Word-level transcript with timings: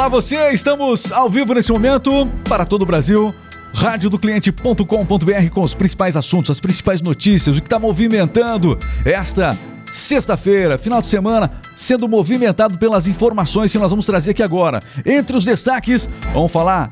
Olá 0.00 0.08
você, 0.08 0.50
estamos 0.54 1.12
ao 1.12 1.28
vivo 1.28 1.52
nesse 1.52 1.70
momento 1.70 2.26
para 2.48 2.64
todo 2.64 2.84
o 2.84 2.86
Brasil. 2.86 3.34
Radiodocliente.com.br 3.74 5.50
com 5.52 5.60
os 5.60 5.74
principais 5.74 6.16
assuntos, 6.16 6.50
as 6.50 6.58
principais 6.58 7.02
notícias, 7.02 7.58
o 7.58 7.60
que 7.60 7.66
está 7.66 7.78
movimentando 7.78 8.78
esta 9.04 9.54
sexta-feira, 9.92 10.78
final 10.78 11.02
de 11.02 11.06
semana, 11.06 11.52
sendo 11.76 12.08
movimentado 12.08 12.78
pelas 12.78 13.06
informações 13.06 13.70
que 13.72 13.78
nós 13.78 13.90
vamos 13.90 14.06
trazer 14.06 14.30
aqui 14.30 14.42
agora. 14.42 14.80
Entre 15.04 15.36
os 15.36 15.44
destaques, 15.44 16.08
vamos 16.32 16.50
falar 16.50 16.90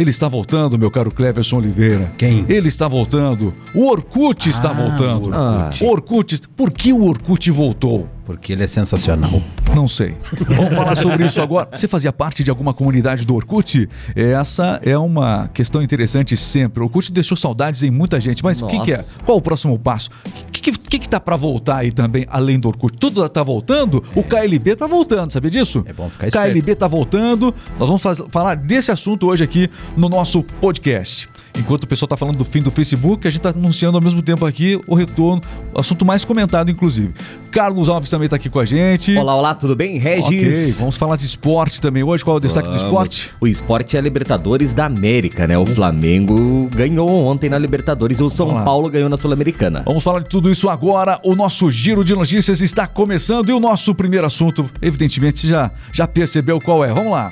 ele 0.00 0.08
está 0.10 0.28
voltando, 0.28 0.78
meu 0.78 0.90
caro 0.90 1.10
Cleverson 1.10 1.58
Oliveira. 1.58 2.10
Quem? 2.16 2.46
Ele 2.48 2.68
está 2.68 2.88
voltando. 2.88 3.54
O 3.74 3.86
Orkut 3.86 4.48
está 4.48 4.70
Ah, 4.70 4.72
voltando. 4.72 5.24
o 5.24 5.26
Orkut. 5.26 5.84
Ah. 5.84 5.86
Orkut. 5.86 6.48
Por 6.56 6.70
que 6.70 6.90
o 6.90 7.04
Orkut 7.04 7.50
voltou? 7.50 8.08
Porque 8.30 8.52
ele 8.52 8.62
é 8.64 8.66
sensacional. 8.66 9.42
Não 9.74 9.86
sei. 9.88 10.16
Vamos 10.48 10.72
falar 10.74 10.96
sobre 10.96 11.26
isso 11.26 11.40
agora. 11.40 11.68
Você 11.72 11.86
fazia 11.88 12.12
parte 12.12 12.42
de 12.44 12.50
alguma 12.50 12.72
comunidade 12.74 13.24
do 13.24 13.34
Orkut? 13.34 13.88
Essa 14.14 14.80
é 14.84 14.96
uma 14.98 15.48
questão 15.48 15.82
interessante 15.82 16.36
sempre. 16.36 16.80
O 16.82 16.84
Orkut 16.84 17.10
deixou 17.12 17.36
saudades 17.36 17.82
em 17.82 17.90
muita 17.90 18.20
gente, 18.20 18.42
mas 18.42 18.60
o 18.60 18.66
que, 18.66 18.78
que 18.80 18.92
é? 18.92 19.04
Qual 19.24 19.38
o 19.38 19.42
próximo 19.42 19.78
passo? 19.78 20.10
O 20.26 20.50
que, 20.50 20.60
que, 20.60 20.78
que, 20.78 20.98
que 20.98 21.08
tá 21.08 21.18
para 21.20 21.36
voltar 21.36 21.78
aí 21.78 21.92
também, 21.92 22.26
além 22.28 22.58
do 22.58 22.68
Orkut? 22.68 22.96
Tudo 22.98 23.28
tá 23.28 23.42
voltando? 23.42 24.02
O 24.14 24.22
KLB 24.22 24.76
tá 24.76 24.86
voltando, 24.86 25.32
sabia 25.32 25.50
disso? 25.50 25.82
É 25.86 25.92
bom 25.92 26.10
ficar 26.10 26.28
esperto. 26.28 26.52
KLB 26.52 26.74
tá 26.74 26.88
voltando. 26.88 27.54
Nós 27.78 27.88
vamos 27.88 28.02
faz- 28.02 28.22
falar 28.30 28.56
desse 28.56 28.90
assunto 28.92 29.26
hoje 29.28 29.44
aqui 29.44 29.70
no 29.96 30.08
nosso 30.08 30.42
podcast. 30.42 31.28
Enquanto 31.58 31.84
o 31.84 31.86
pessoal 31.86 32.08
tá 32.08 32.16
falando 32.16 32.36
do 32.36 32.44
fim 32.44 32.60
do 32.60 32.70
Facebook, 32.70 33.26
a 33.26 33.30
gente 33.30 33.42
tá 33.42 33.50
anunciando 33.50 33.96
ao 33.96 34.02
mesmo 34.02 34.22
tempo 34.22 34.46
aqui 34.46 34.80
o 34.86 34.94
retorno, 34.94 35.42
o 35.74 35.80
assunto 35.80 36.04
mais 36.04 36.24
comentado, 36.24 36.70
inclusive. 36.70 37.12
Carlos 37.50 37.88
Alves 37.88 38.08
também 38.08 38.28
tá 38.28 38.36
aqui 38.36 38.48
com 38.48 38.60
a 38.60 38.64
gente. 38.64 39.16
Olá, 39.16 39.34
olá, 39.34 39.54
tudo 39.54 39.74
bem? 39.74 39.98
Ok, 39.98 40.00
Regis. 40.00 40.78
vamos 40.78 40.96
falar 40.96 41.16
de 41.16 41.26
esporte 41.26 41.80
também 41.80 42.02
hoje. 42.02 42.24
Qual 42.24 42.36
é 42.36 42.38
o 42.38 42.40
destaque 42.40 42.68
do 42.68 42.74
Vamos. 42.74 42.86
esporte? 42.86 43.30
O 43.40 43.46
esporte 43.46 43.96
é 43.96 44.00
Libertadores 44.00 44.72
da 44.72 44.86
América, 44.86 45.46
né? 45.46 45.58
O 45.58 45.66
Flamengo 45.66 46.68
ganhou 46.74 47.08
ontem 47.26 47.50
na 47.50 47.58
Libertadores 47.58 48.20
e 48.20 48.22
o 48.22 48.30
São. 48.30 48.64
Paulo 48.64 48.88
ganhou 48.88 49.08
na 49.08 49.16
Sul-Americana. 49.16 49.82
Vamos 49.84 50.02
falar 50.04 50.20
de 50.20 50.28
tudo 50.28 50.50
isso 50.50 50.68
agora. 50.68 51.20
O 51.24 51.34
nosso 51.34 51.70
giro 51.70 52.04
de 52.04 52.14
notícias 52.14 52.60
está 52.60 52.86
começando 52.86 53.48
e 53.50 53.52
o 53.52 53.60
nosso 53.60 53.94
primeiro 53.94 54.26
assunto, 54.26 54.70
evidentemente, 54.80 55.48
já, 55.48 55.70
já 55.92 56.06
percebeu 56.06 56.60
qual 56.60 56.84
é. 56.84 56.92
Vamos 56.92 57.12
lá. 57.12 57.30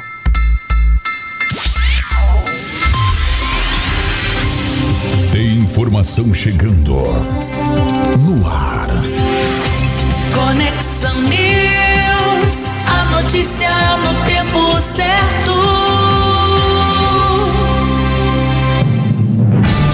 Tem 5.38 5.58
informação 5.58 6.34
chegando 6.34 6.96
no 8.26 8.48
ar. 8.48 8.88
Conexão 10.34 11.14
News, 11.20 12.64
a 12.84 13.04
notícia 13.22 13.70
no 13.98 14.14
tempo 14.24 14.80
certo. 14.80 15.52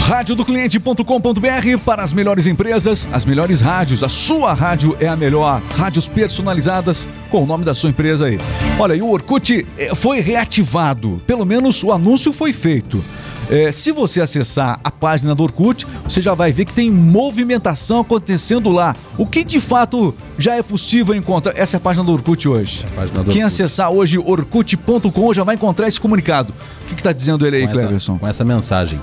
Radiodocliente.com.br 0.07 1.79
para 1.85 2.03
as 2.03 2.15
melhores 2.15 2.47
empresas, 2.47 3.07
as 3.13 3.27
melhores 3.27 3.61
rádios. 3.61 4.03
A 4.03 4.09
sua 4.09 4.55
rádio 4.55 4.97
é 4.99 5.09
a 5.09 5.17
melhor. 5.17 5.61
Rádios 5.77 6.09
personalizadas 6.09 7.07
com 7.29 7.43
o 7.43 7.47
nome 7.47 7.67
da 7.67 7.75
sua 7.75 7.91
empresa 7.91 8.29
aí. 8.29 8.41
Olha, 8.79 8.95
e 8.95 9.03
o 9.03 9.11
Orkut 9.11 9.67
eh, 9.77 9.95
foi 9.95 10.21
reativado. 10.21 11.21
Pelo 11.27 11.45
menos 11.45 11.85
o 11.85 11.93
anúncio 11.93 12.33
foi 12.33 12.55
feito. 12.55 13.05
Eh, 13.51 13.71
se 13.73 13.93
você 13.93 14.21
acessar 14.21 14.81
a 14.83 14.91
página 14.91 15.35
do 15.35 15.43
Orkut, 15.43 15.87
você 16.03 16.21
já 16.23 16.35
vai 16.35 16.53
ver 16.53 16.65
que 16.65 16.73
tem 16.73 16.91
movimentação 16.91 18.01
acontecendo 18.01 18.71
lá. 18.71 18.97
O 19.19 19.27
que 19.27 19.45
de 19.45 19.61
fato 19.61 20.15
já 20.39 20.55
é 20.57 20.63
possível 20.63 21.15
encontrar. 21.15 21.53
Essa 21.57 21.77
é 21.77 21.79
a 21.79 21.81
página 21.81 22.05
do 22.05 22.13
Orkut 22.13 22.49
hoje. 22.49 22.87
página 22.95 23.23
do 23.23 23.31
Quem 23.31 23.43
Orkut. 23.43 23.63
acessar 23.63 23.91
hoje 23.91 24.19
orkut.com 24.19 25.35
já 25.35 25.45
vai 25.45 25.55
encontrar 25.55 25.89
esse 25.89 26.01
comunicado. 26.01 26.55
O 26.83 26.87
que, 26.87 26.95
que 26.95 27.03
tá 27.03 27.13
dizendo 27.13 27.47
ele 27.47 27.59
aí, 27.59 27.69
Cleverson? 27.69 28.19
com 28.19 28.27
essa 28.27 28.45
mensagem. 28.45 29.01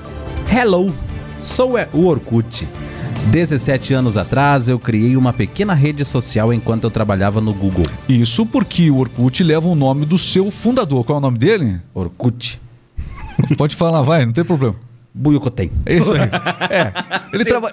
Hello, 0.51 0.93
sou 1.39 1.77
é 1.77 1.87
o 1.93 2.05
Orkut. 2.05 2.67
17 3.27 3.93
anos 3.93 4.17
atrás, 4.17 4.67
eu 4.67 4.79
criei 4.79 5.15
uma 5.15 5.31
pequena 5.31 5.73
rede 5.75 6.03
social 6.03 6.51
enquanto 6.51 6.85
eu 6.85 6.89
trabalhava 6.91 7.39
no 7.39 7.53
Google. 7.53 7.85
Isso 8.09 8.45
porque 8.45 8.89
o 8.89 8.97
Orkut 8.97 9.43
leva 9.43 9.67
o 9.67 9.75
nome 9.75 10.05
do 10.05 10.17
seu 10.17 10.49
fundador. 10.49 11.03
Qual 11.03 11.17
é 11.17 11.19
o 11.19 11.21
nome 11.21 11.37
dele? 11.37 11.79
Orkut. 11.93 12.59
Pode 13.57 13.75
falar, 13.75 14.01
vai, 14.01 14.25
não 14.25 14.33
tem 14.33 14.43
problema. 14.43 14.75
Buiucotem. 15.13 15.71
É 15.85 15.97
isso 15.97 16.13
aí. 16.13 16.21
É. 16.69 16.91
Ele, 17.33 17.43
traba- 17.45 17.71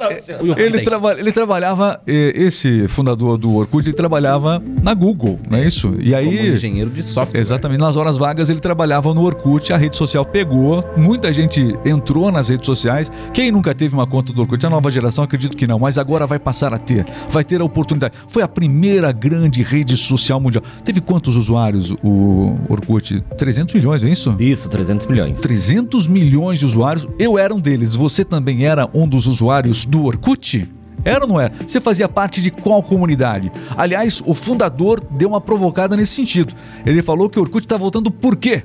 ele, 0.59 0.81
traba- 0.82 1.12
ele 1.19 1.32
trabalhava, 1.32 2.00
esse 2.06 2.88
fundador 2.88 3.38
do 3.38 3.54
Orkut, 3.54 3.87
ele 3.88 3.97
trabalhava 3.97 4.62
na 4.82 4.93
Google, 4.94 5.38
não 5.49 5.59
é 5.59 5.66
isso? 5.66 5.94
E 6.00 6.15
aí. 6.15 6.25
Como 6.26 6.38
engenheiro 6.54 6.91
de 6.91 7.03
software. 7.03 7.41
Exatamente, 7.41 7.78
nas 7.81 7.97
horas 7.97 8.19
vagas 8.19 8.50
ele 8.50 8.60
trabalhava 8.60 9.12
no 9.15 9.22
Orkut, 9.22 9.72
a 9.72 9.76
rede 9.76 9.97
social 9.97 10.25
pegou, 10.25 10.84
muita 10.97 11.32
gente 11.32 11.76
entrou 11.84 12.31
nas 12.32 12.49
redes 12.49 12.66
sociais. 12.66 13.10
Quem 13.32 13.50
nunca 13.53 13.75
teve 13.75 13.94
uma 13.94 14.06
conta 14.06 14.32
do 14.32 14.41
Orkut? 14.43 14.65
A 14.66 14.70
nova 14.70 14.91
geração 14.91 15.22
acredito 15.25 15.56
que 15.56 15.66
não, 15.66 15.78
mas 15.78 15.97
agora 15.99 16.26
vai 16.26 16.38
passar 16.38 16.75
a 16.75 16.78
ter, 16.78 17.06
vai 17.31 17.44
ter 17.44 17.60
a 17.60 17.65
oportunidade. 17.65 18.15
Foi 18.28 18.43
a 18.43 18.49
primeira 18.49 19.12
grande 19.12 19.62
rede 19.62 19.97
social 19.97 20.41
mundial. 20.41 20.65
Teve 20.84 21.00
quantos 21.00 21.37
usuários 21.37 21.93
o 22.03 22.56
Orkut? 22.69 23.22
300 23.37 23.75
milhões, 23.75 24.03
é 24.03 24.09
isso? 24.09 24.34
Isso, 24.41 24.69
300 24.69 25.06
milhões. 25.06 25.41
300 25.41 26.09
milhões 26.09 26.59
de 26.59 26.65
usuários. 26.66 27.06
Eu 27.19 27.28
era 27.37 27.53
um 27.53 27.61
deles. 27.61 27.94
Você 27.94 28.25
também 28.25 28.65
era 28.65 28.89
um 28.94 29.09
dos 29.09 29.27
usuários 29.27 29.84
do 29.84 30.05
Orkut? 30.05 30.71
Era 31.05 31.25
ou 31.25 31.28
não 31.28 31.41
era? 31.41 31.53
Você 31.66 31.81
fazia 31.81 32.09
parte 32.09 32.41
de 32.41 32.50
qual 32.50 32.83
comunidade? 32.83 33.50
Aliás, 33.77 34.22
o 34.25 34.34
fundador 34.34 35.03
deu 35.11 35.28
uma 35.28 35.41
provocada 35.41 35.97
nesse 35.97 36.15
sentido. 36.15 36.55
Ele 36.87 37.03
falou 37.03 37.28
que 37.28 37.38
o 37.38 37.43
Orkut 37.43 37.65
está 37.65 37.77
voltando 37.77 38.11
por 38.11 38.37
quê? 38.37 38.65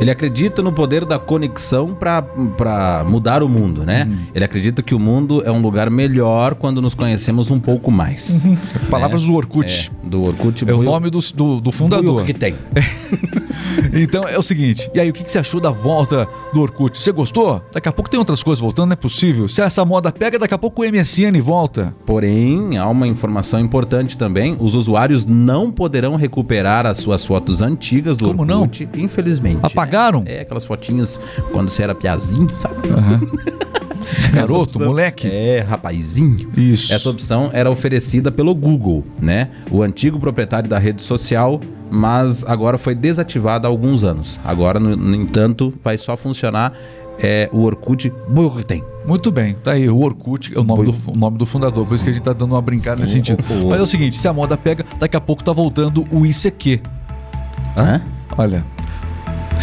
Ele 0.00 0.10
acredita 0.10 0.62
no 0.62 0.72
poder 0.72 1.04
da 1.04 1.18
conexão 1.18 1.94
para 1.94 3.04
mudar 3.06 3.42
o 3.42 3.48
mundo, 3.48 3.84
né? 3.84 4.06
Uhum. 4.08 4.16
Ele 4.34 4.44
acredita 4.44 4.82
que 4.82 4.94
o 4.94 4.98
mundo 4.98 5.42
é 5.44 5.50
um 5.50 5.60
lugar 5.60 5.88
melhor 5.90 6.54
quando 6.54 6.82
nos 6.82 6.94
conhecemos 6.94 7.50
um 7.50 7.60
pouco 7.60 7.90
mais. 7.90 8.46
Palavras 8.90 9.22
do 9.24 9.34
Orkut. 9.34 9.92
É, 10.04 10.08
do 10.08 10.22
Orkut. 10.22 10.68
É 10.68 10.72
o 10.72 10.76
Buiu- 10.78 10.90
nome 10.90 11.10
do, 11.10 11.18
do, 11.34 11.60
do 11.60 11.72
fundador. 11.72 12.24
Que 12.24 12.34
tem. 12.34 12.54
Então 13.92 14.24
é 14.28 14.38
o 14.38 14.42
seguinte, 14.42 14.90
e 14.94 15.00
aí 15.00 15.08
o 15.08 15.12
que 15.12 15.22
que 15.24 15.30
você 15.30 15.38
achou 15.38 15.60
da 15.60 15.70
volta 15.70 16.28
do 16.52 16.60
Orkut? 16.60 16.96
Você 17.00 17.12
gostou? 17.12 17.62
Daqui 17.72 17.88
a 17.88 17.92
pouco 17.92 18.10
tem 18.10 18.18
outras 18.18 18.42
coisas 18.42 18.60
voltando, 18.60 18.86
não 18.88 18.92
é 18.94 18.96
possível. 18.96 19.48
Se 19.48 19.60
essa 19.60 19.84
moda 19.84 20.10
pega, 20.12 20.38
daqui 20.38 20.54
a 20.54 20.58
pouco 20.58 20.82
o 20.82 20.84
MSN 20.84 21.40
volta. 21.40 21.94
Porém, 22.04 22.76
há 22.76 22.88
uma 22.88 23.06
informação 23.06 23.60
importante 23.60 24.18
também: 24.18 24.56
os 24.58 24.74
usuários 24.74 25.26
não 25.26 25.70
poderão 25.70 26.16
recuperar 26.16 26.86
as 26.86 26.98
suas 26.98 27.24
fotos 27.24 27.62
antigas 27.62 28.16
do 28.16 28.26
Como 28.28 28.44
não? 28.44 28.62
Orkut, 28.62 28.88
infelizmente. 28.94 29.58
Apagaram? 29.84 30.22
É, 30.26 30.40
aquelas 30.40 30.64
fotinhas 30.64 31.20
quando 31.52 31.68
você 31.68 31.82
era 31.82 31.94
piazinho, 31.94 32.48
sabe? 32.56 32.74
Essa 34.04 34.32
Garoto, 34.32 34.62
opção- 34.62 34.86
moleque. 34.86 35.28
É, 35.28 35.60
rapazinho. 35.60 36.50
Isso. 36.56 36.92
Essa 36.92 37.08
opção 37.08 37.50
era 37.52 37.70
oferecida 37.70 38.30
pelo 38.30 38.54
Google, 38.54 39.04
né? 39.20 39.48
O 39.70 39.82
antigo 39.82 40.18
proprietário 40.18 40.68
da 40.68 40.78
rede 40.78 41.02
social, 41.02 41.60
mas 41.90 42.44
agora 42.44 42.76
foi 42.76 42.94
desativada 42.94 43.66
há 43.66 43.70
alguns 43.70 44.04
anos. 44.04 44.40
Agora, 44.44 44.78
no, 44.80 44.94
no 44.96 45.14
entanto, 45.14 45.72
vai 45.82 45.96
só 45.96 46.16
funcionar 46.16 46.72
é, 47.18 47.48
o 47.52 47.62
Orkut 47.62 48.12
Buiuca 48.28 48.58
que 48.58 48.66
tem. 48.66 48.84
Muito 49.06 49.30
bem, 49.30 49.54
tá 49.62 49.72
aí. 49.72 49.88
O 49.88 49.98
Orkut 50.00 50.52
é 50.54 50.58
o 50.58 50.64
nome, 50.64 50.86
do, 50.90 51.10
o 51.12 51.16
nome 51.16 51.38
do 51.38 51.46
fundador, 51.46 51.86
por 51.86 51.94
isso 51.94 52.02
que 52.04 52.10
a 52.10 52.12
gente 52.12 52.22
tá 52.22 52.32
dando 52.32 52.52
uma 52.52 52.62
brincada 52.62 53.00
nesse 53.00 53.14
sentido. 53.14 53.42
Mas 53.68 53.78
é 53.78 53.82
o 53.82 53.86
seguinte: 53.86 54.16
se 54.16 54.26
a 54.26 54.32
moda 54.32 54.56
pega, 54.56 54.84
daqui 54.98 55.16
a 55.16 55.20
pouco 55.20 55.42
tá 55.44 55.52
voltando 55.52 56.06
o 56.10 56.26
ICQ. 56.26 56.80
Hã? 57.76 58.00
Olha. 58.36 58.64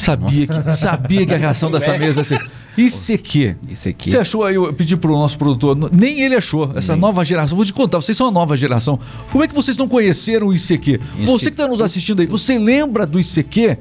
Sabia 0.02 0.48
que, 0.48 0.62
sabia 0.72 1.26
que 1.26 1.34
a 1.34 1.38
reação 1.38 1.70
dessa 1.72 1.98
mesa 1.98 2.22
ia 2.22 2.24
ser. 2.24 2.52
ICQ. 2.78 3.56
Isso 3.68 3.90
aqui. 3.90 4.10
Você 4.10 4.18
achou 4.18 4.44
aí, 4.44 4.56
eu 4.56 4.72
pedi 4.74 4.96
pro 4.96 5.12
nosso 5.12 5.38
produtor, 5.38 5.78
nem 5.92 6.22
ele 6.22 6.36
achou, 6.36 6.72
essa 6.76 6.96
nova 6.96 7.24
geração. 7.24 7.56
Vou 7.56 7.66
te 7.66 7.74
contar, 7.74 8.02
vocês 8.02 8.18
são 8.18 8.28
a 8.28 8.32
nova 8.32 8.56
geração. 8.56 9.00
Como 9.32 9.44
é 9.44 9.48
que 9.48 9.54
vocês 9.54 9.78
não 9.78 9.88
conheceram 9.88 10.48
o 10.48 10.54
ICQ? 10.54 11.00
Você 11.26 11.46
que 11.46 11.52
está 11.52 11.68
nos 11.68 11.82
assistindo 11.82 12.22
aí, 12.22 12.28
você 12.28 12.58
lembra 12.58 13.06
do 13.06 13.20
ICQ? 13.20 13.78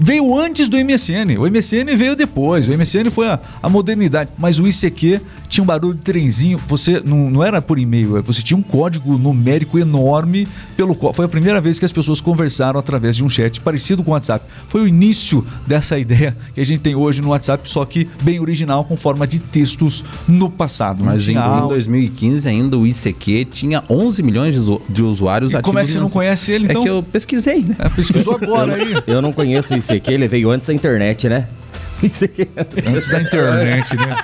Veio 0.00 0.36
antes 0.36 0.68
do 0.68 0.76
MSN. 0.76 1.38
O 1.38 1.48
MSN 1.48 1.96
veio 1.96 2.16
depois. 2.16 2.66
O 2.66 2.76
MSN 2.76 3.08
foi 3.10 3.28
a, 3.28 3.38
a 3.62 3.68
modernidade. 3.68 4.30
Mas 4.36 4.58
o 4.58 4.66
ICQ 4.66 5.20
tinha 5.48 5.62
um 5.62 5.66
barulho 5.66 5.94
de 5.94 6.00
trenzinho. 6.00 6.60
Você 6.66 7.00
não, 7.04 7.30
não 7.30 7.42
era 7.42 7.62
por 7.62 7.78
e-mail, 7.78 8.22
você 8.22 8.42
tinha 8.42 8.56
um 8.56 8.62
código 8.62 9.16
numérico 9.16 9.78
enorme 9.78 10.46
pelo 10.76 10.94
qual 10.94 11.12
foi 11.12 11.24
a 11.24 11.28
primeira 11.28 11.60
vez 11.60 11.78
que 11.78 11.84
as 11.84 11.92
pessoas 11.92 12.20
conversaram 12.20 12.78
através 12.78 13.16
de 13.16 13.24
um 13.24 13.28
chat 13.28 13.60
parecido 13.60 14.02
com 14.02 14.10
o 14.10 14.14
WhatsApp. 14.14 14.44
Foi 14.68 14.82
o 14.82 14.88
início 14.88 15.46
dessa 15.66 15.98
ideia 15.98 16.36
que 16.54 16.60
a 16.60 16.66
gente 16.66 16.80
tem 16.80 16.94
hoje 16.94 17.22
no 17.22 17.28
WhatsApp, 17.28 17.68
só 17.68 17.84
que 17.84 18.08
bem 18.26 18.40
original, 18.40 18.84
com 18.84 18.96
forma 18.96 19.24
de 19.26 19.38
textos 19.38 20.04
no 20.26 20.50
passado. 20.50 21.04
Mas 21.04 21.28
em, 21.28 21.34
em 21.34 21.36
áudio. 21.36 21.68
2015 21.68 22.48
ainda 22.48 22.76
o 22.76 22.84
ICQ 22.84 23.44
tinha 23.44 23.84
11 23.88 24.22
milhões 24.24 24.52
de, 24.54 24.58
usu- 24.58 24.82
de 24.88 25.02
usuários 25.04 25.52
E 25.52 25.56
ativos. 25.56 25.64
como 25.66 25.78
é 25.78 25.84
que 25.84 25.92
você 25.92 26.00
não 26.00 26.10
conhece 26.10 26.50
ele, 26.50 26.64
então? 26.66 26.82
É 26.82 26.84
que 26.84 26.90
eu 26.90 27.02
pesquisei, 27.04 27.62
né? 27.62 27.76
É, 27.78 27.88
pesquisou 27.88 28.34
agora 28.42 28.74
aí. 28.74 28.94
Eu 29.06 29.22
não 29.22 29.32
conheço 29.32 29.72
o 29.72 29.76
ICQ, 29.78 30.12
ele 30.12 30.26
veio 30.26 30.50
antes 30.50 30.66
da 30.66 30.74
internet, 30.74 31.28
né? 31.28 31.46
Antes 32.86 33.08
da 33.08 33.20
internet, 33.22 33.96
né? 33.96 34.16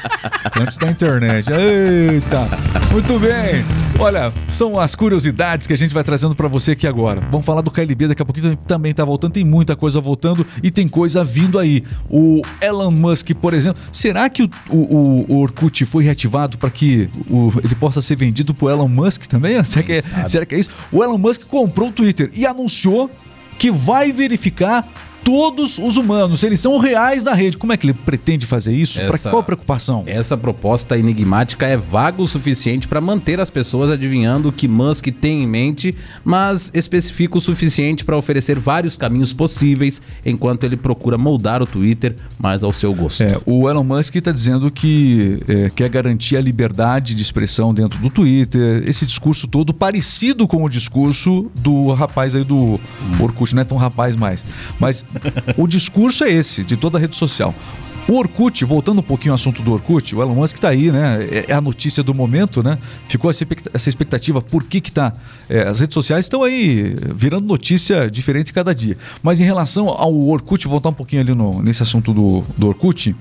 Antes 0.61 0.77
da 0.77 0.91
internet. 0.91 1.49
Eita! 1.51 2.49
Muito 2.93 3.19
bem! 3.19 3.65
Olha, 3.99 4.33
são 4.49 4.79
as 4.79 4.95
curiosidades 4.95 5.67
que 5.67 5.73
a 5.73 5.77
gente 5.77 5.93
vai 5.95 6.03
trazendo 6.03 6.35
pra 6.35 6.49
você 6.49 6.73
aqui 6.73 6.87
agora. 6.87 7.21
Vamos 7.31 7.45
falar 7.47 7.61
do 7.61 7.71
KLB 7.71 8.09
daqui 8.09 8.23
a 8.23 8.25
pouquinho, 8.25 8.57
também 8.57 8.93
tá 8.93 9.05
voltando, 9.05 9.33
tem 9.33 9.45
muita 9.45 9.77
coisa 9.77 10.01
voltando 10.01 10.47
e 10.63 10.71
tem 10.71 10.89
coisa 10.89 11.23
vindo 11.25 11.59
aí. 11.59 11.85
O 12.11 12.43
Elon 12.61 12.91
Musk, 12.91 13.31
por 13.35 13.55
exemplo, 13.55 13.83
será 13.93 14.29
que 14.29 14.43
o, 14.43 14.77
o, 14.77 15.27
o 15.29 15.39
Orkut 15.41 15.85
foi 15.85 16.05
reativado 16.05 16.59
para 16.59 16.71
que 16.71 17.09
o- 17.31 17.53
ele 17.63 17.75
possa 17.75 18.01
ser 18.03 18.17
vendido 18.17 18.55
pro 18.55 18.69
Elon 18.69 18.89
Musk 18.89 19.27
também? 19.27 19.63
Será 19.65 19.83
que, 19.85 19.93
é, 19.93 20.01
será 20.29 20.47
que 20.47 20.55
é 20.55 20.59
isso? 20.59 20.71
O 20.91 21.03
Elon 21.03 21.19
Musk 21.19 21.43
comprou 21.43 21.89
o 21.89 21.93
Twitter 21.93 22.31
e 22.35 22.47
anunciou 22.47 23.11
que 23.59 23.71
vai 23.71 24.11
verificar 24.13 24.87
todos 25.25 25.79
os 25.79 25.97
humanos, 25.97 26.43
eles 26.43 26.61
são 26.61 26.79
reais 26.79 27.25
na 27.25 27.33
rede. 27.33 27.57
Como 27.57 27.73
é 27.73 27.77
que 27.77 27.87
ele 27.87 27.95
pretende 27.95 28.47
fazer 28.47 28.73
isso? 28.73 29.01
Para 29.01 29.19
qual 29.19 29.39
a 29.39 29.43
preocupação? 29.43 30.03
Essa 30.07 30.37
proposta 30.37 30.99
enigmática 30.99 31.67
é 31.67 31.77
vaga 31.77 32.21
o 32.21 32.27
suficiente 32.27 32.89
para 32.89 33.01
manter 33.01 33.41
as 33.41 33.51
pessoas 33.51 33.91
adivinhando 33.91 34.49
o 34.49 34.53
que 34.53 34.69
Musk 34.69 35.09
tem 35.21 35.43
em 35.43 35.47
mente, 35.47 35.95
mas 36.25 36.71
especifica 36.75 37.39
o 37.39 37.41
suficiente 37.41 38.05
para 38.05 38.17
oferecer 38.17 38.59
vários 38.59 38.97
caminhos 38.97 39.33
possíveis 39.33 40.03
enquanto 40.25 40.65
ele 40.65 40.77
procura 40.77 41.17
moldar 41.17 41.63
o 41.63 41.67
Twitter 41.67 42.15
mais 42.39 42.63
ao 42.63 42.73
seu 42.73 42.95
gosto. 42.95 43.23
É, 43.23 43.39
o 43.47 43.69
Elon 43.69 43.85
Musk 43.85 44.17
está 44.17 44.33
dizendo 44.33 44.71
que 44.71 45.39
é, 45.49 45.71
quer 45.71 45.89
garantir 45.89 46.37
a 46.37 46.41
liberdade 46.41 47.15
de 47.15 47.23
expressão 47.23 47.73
dentro 47.73 47.99
do 47.99 48.11
Twitter, 48.11 48.83
esse 48.87 49.07
discurso 49.07 49.47
todo 49.47 49.73
parecido 49.73 50.47
com 50.47 50.65
o 50.65 50.69
discurso 50.69 51.51
do 51.55 51.93
rapaz 51.93 52.35
aí 52.35 52.45
do 52.45 52.81
Orkut, 53.21 53.55
não 53.55 53.63
é 53.63 53.65
tão 53.65 53.77
rapaz 53.77 54.17
mais, 54.17 54.45
mas 54.79 55.05
o 55.57 55.67
discurso 55.67 56.25
é 56.25 56.31
esse, 56.33 56.65
de 56.65 56.77
toda 56.77 56.99
a 56.99 57.01
rede 57.01 57.17
social. 57.17 57.55
O 58.09 58.15
Orkut, 58.19 58.65
voltando 58.65 58.99
um 58.99 59.03
pouquinho 59.03 59.31
ao 59.31 59.37
assunto 59.37 59.63
do 59.63 59.73
Orkut, 59.73 60.17
o 60.17 60.21
Elon 60.21 60.35
Musk 60.35 60.57
está 60.57 60.71
aí, 60.71 60.91
né? 60.91 61.23
É- 61.31 61.45
É 61.51 61.55
a 61.55 61.61
notícia 61.61 62.03
do 62.03 62.13
momento, 62.13 62.61
né? 62.61 62.77
Ficou 63.07 63.31
essa 63.31 63.45
expect- 63.45 63.71
essa 63.73 63.89
expectativa, 63.89 64.43
por 64.43 64.65
que 64.65 64.81
que 64.81 64.91
tá... 64.91 65.13
é, 65.49 65.69
as 65.69 65.79
redes 65.79 65.95
sociais 65.95 66.25
estão 66.25 66.43
aí 66.43 66.97
virando 67.15 67.47
notícia 67.47 68.11
diferente 68.11 68.53
cada 68.53 68.75
dia. 68.75 68.97
Mas 69.23 69.41
em 69.41 69.45
relação 69.45 69.89
ao 69.89 70.13
Orkut, 70.13 70.67
voltar 70.67 70.89
um 70.89 70.93
pouquinho 70.95 71.23
ali 71.23 71.33
no- 71.33 71.63
nesse 71.63 71.85
assunto 71.85 72.13
do, 72.13 72.43
do 72.59 72.67
Orkut, 72.67 73.15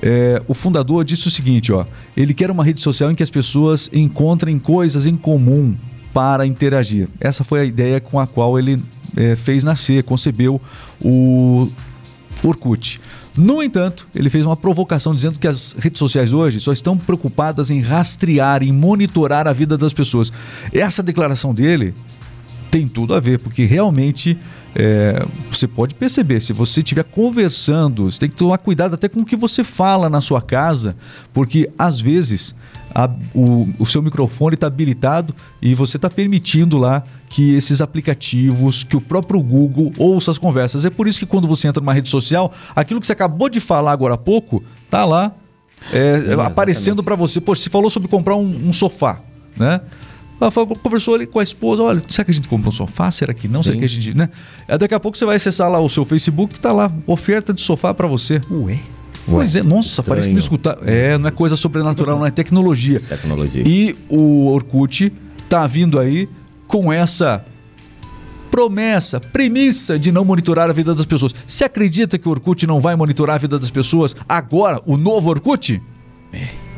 é, 0.00 0.40
o 0.48 0.54
fundador 0.54 1.04
disse 1.04 1.28
o 1.28 1.30
seguinte, 1.30 1.70
ó. 1.70 1.84
Ele 2.16 2.32
quer 2.32 2.50
uma 2.50 2.64
rede 2.64 2.80
social 2.80 3.10
em 3.10 3.14
que 3.14 3.22
as 3.22 3.30
pessoas 3.30 3.90
encontrem 3.92 4.58
coisas 4.58 5.04
em 5.04 5.14
comum 5.14 5.76
para 6.14 6.46
interagir. 6.46 7.06
Essa 7.20 7.44
foi 7.44 7.60
a 7.60 7.64
ideia 7.66 8.00
com 8.00 8.18
a 8.18 8.26
qual 8.26 8.58
ele 8.58 8.82
é, 9.16 9.36
fez 9.36 9.64
nascer, 9.64 10.02
concebeu 10.04 10.60
o 11.00 11.68
Orkut. 12.42 13.00
No 13.36 13.62
entanto, 13.62 14.06
ele 14.14 14.28
fez 14.28 14.44
uma 14.44 14.56
provocação 14.56 15.14
dizendo 15.14 15.38
que 15.38 15.48
as 15.48 15.74
redes 15.78 15.98
sociais 15.98 16.32
hoje 16.32 16.60
só 16.60 16.72
estão 16.72 16.98
preocupadas 16.98 17.70
em 17.70 17.80
rastrear, 17.80 18.62
em 18.62 18.72
monitorar 18.72 19.48
a 19.48 19.52
vida 19.52 19.78
das 19.78 19.92
pessoas. 19.92 20.32
Essa 20.72 21.02
declaração 21.02 21.54
dele 21.54 21.94
tem 22.70 22.88
tudo 22.88 23.14
a 23.14 23.20
ver, 23.20 23.38
porque 23.38 23.64
realmente 23.64 24.36
é, 24.74 25.26
você 25.50 25.66
pode 25.66 25.94
perceber, 25.94 26.40
se 26.40 26.54
você 26.54 26.80
estiver 26.80 27.04
conversando, 27.04 28.10
você 28.10 28.20
tem 28.20 28.30
que 28.30 28.36
tomar 28.36 28.58
cuidado 28.58 28.94
até 28.94 29.08
com 29.08 29.20
o 29.20 29.24
que 29.26 29.36
você 29.36 29.62
fala 29.62 30.08
na 30.08 30.22
sua 30.22 30.40
casa, 30.40 30.96
porque 31.34 31.70
às 31.78 32.00
vezes 32.00 32.54
a- 32.94 33.10
o, 33.34 33.68
o 33.78 33.86
seu 33.86 34.02
microfone 34.02 34.54
está 34.54 34.66
habilitado 34.66 35.34
e 35.60 35.74
você 35.74 35.96
está 35.96 36.08
permitindo 36.10 36.78
lá 36.78 37.02
que 37.28 37.54
esses 37.54 37.80
aplicativos, 37.80 38.84
que 38.84 38.96
o 38.96 39.00
próprio 39.00 39.40
Google 39.40 39.92
ouça 39.98 40.30
as 40.30 40.38
conversas. 40.38 40.84
É 40.84 40.90
por 40.90 41.06
isso 41.08 41.18
que 41.18 41.26
quando 41.26 41.46
você 41.48 41.68
entra 41.68 41.80
numa 41.80 41.92
rede 41.94 42.08
social, 42.08 42.52
aquilo 42.76 43.00
que 43.00 43.06
você 43.06 43.12
acabou 43.12 43.48
de 43.48 43.60
falar 43.60 43.92
agora 43.92 44.14
há 44.14 44.18
pouco, 44.18 44.62
tá 44.90 45.04
lá 45.04 45.32
é, 45.92 46.34
aparecendo 46.44 47.02
para 47.02 47.16
você. 47.16 47.40
Pô, 47.40 47.54
você 47.54 47.68
falou 47.70 47.90
sobre 47.90 48.08
comprar 48.08 48.36
um, 48.36 48.68
um 48.68 48.72
sofá, 48.72 49.20
né? 49.56 49.80
Conversou 50.82 51.14
ali 51.14 51.24
com 51.26 51.38
a 51.38 51.42
esposa, 51.42 51.84
olha, 51.84 52.02
será 52.08 52.24
que 52.24 52.32
a 52.32 52.34
gente 52.34 52.48
comprou 52.48 52.68
um 52.70 52.72
sofá? 52.72 53.10
Será 53.12 53.32
que 53.32 53.46
não? 53.46 53.62
Será 53.62 53.74
Sim. 53.74 53.78
que 53.78 53.84
a 53.84 53.88
gente, 53.88 54.12
né? 54.14 54.28
Daqui 54.78 54.92
a 54.92 54.98
pouco 54.98 55.16
você 55.16 55.24
vai 55.24 55.36
acessar 55.36 55.70
lá 55.70 55.78
o 55.78 55.88
seu 55.88 56.04
Facebook, 56.04 56.58
tá 56.58 56.72
lá, 56.72 56.90
oferta 57.06 57.52
de 57.54 57.60
sofá 57.60 57.94
para 57.94 58.08
você. 58.08 58.40
Ué? 58.50 58.80
Pois 59.26 59.54
é, 59.54 59.62
nossa, 59.62 59.88
estranho. 59.88 60.08
parece 60.08 60.28
que 60.28 60.34
me 60.34 60.40
escutar. 60.40 60.78
É, 60.84 61.16
não 61.16 61.28
é 61.28 61.30
coisa 61.30 61.56
sobrenatural, 61.56 62.18
não 62.18 62.26
é 62.26 62.30
tecnologia. 62.30 63.00
Tecnologia. 63.00 63.62
E 63.66 63.96
o 64.08 64.46
Orkut 64.48 65.12
tá 65.48 65.66
vindo 65.66 65.98
aí 65.98 66.28
com 66.66 66.92
essa 66.92 67.44
promessa, 68.50 69.18
premissa 69.18 69.98
de 69.98 70.12
não 70.12 70.24
monitorar 70.24 70.68
a 70.68 70.72
vida 70.72 70.94
das 70.94 71.06
pessoas. 71.06 71.34
Você 71.46 71.64
acredita 71.64 72.18
que 72.18 72.28
o 72.28 72.30
Orkut 72.30 72.66
não 72.66 72.80
vai 72.80 72.94
monitorar 72.94 73.36
a 73.36 73.38
vida 73.38 73.58
das 73.58 73.70
pessoas 73.70 74.14
agora, 74.28 74.82
o 74.84 74.96
novo 74.96 75.30
Orkut? 75.30 75.80
E 76.32 76.71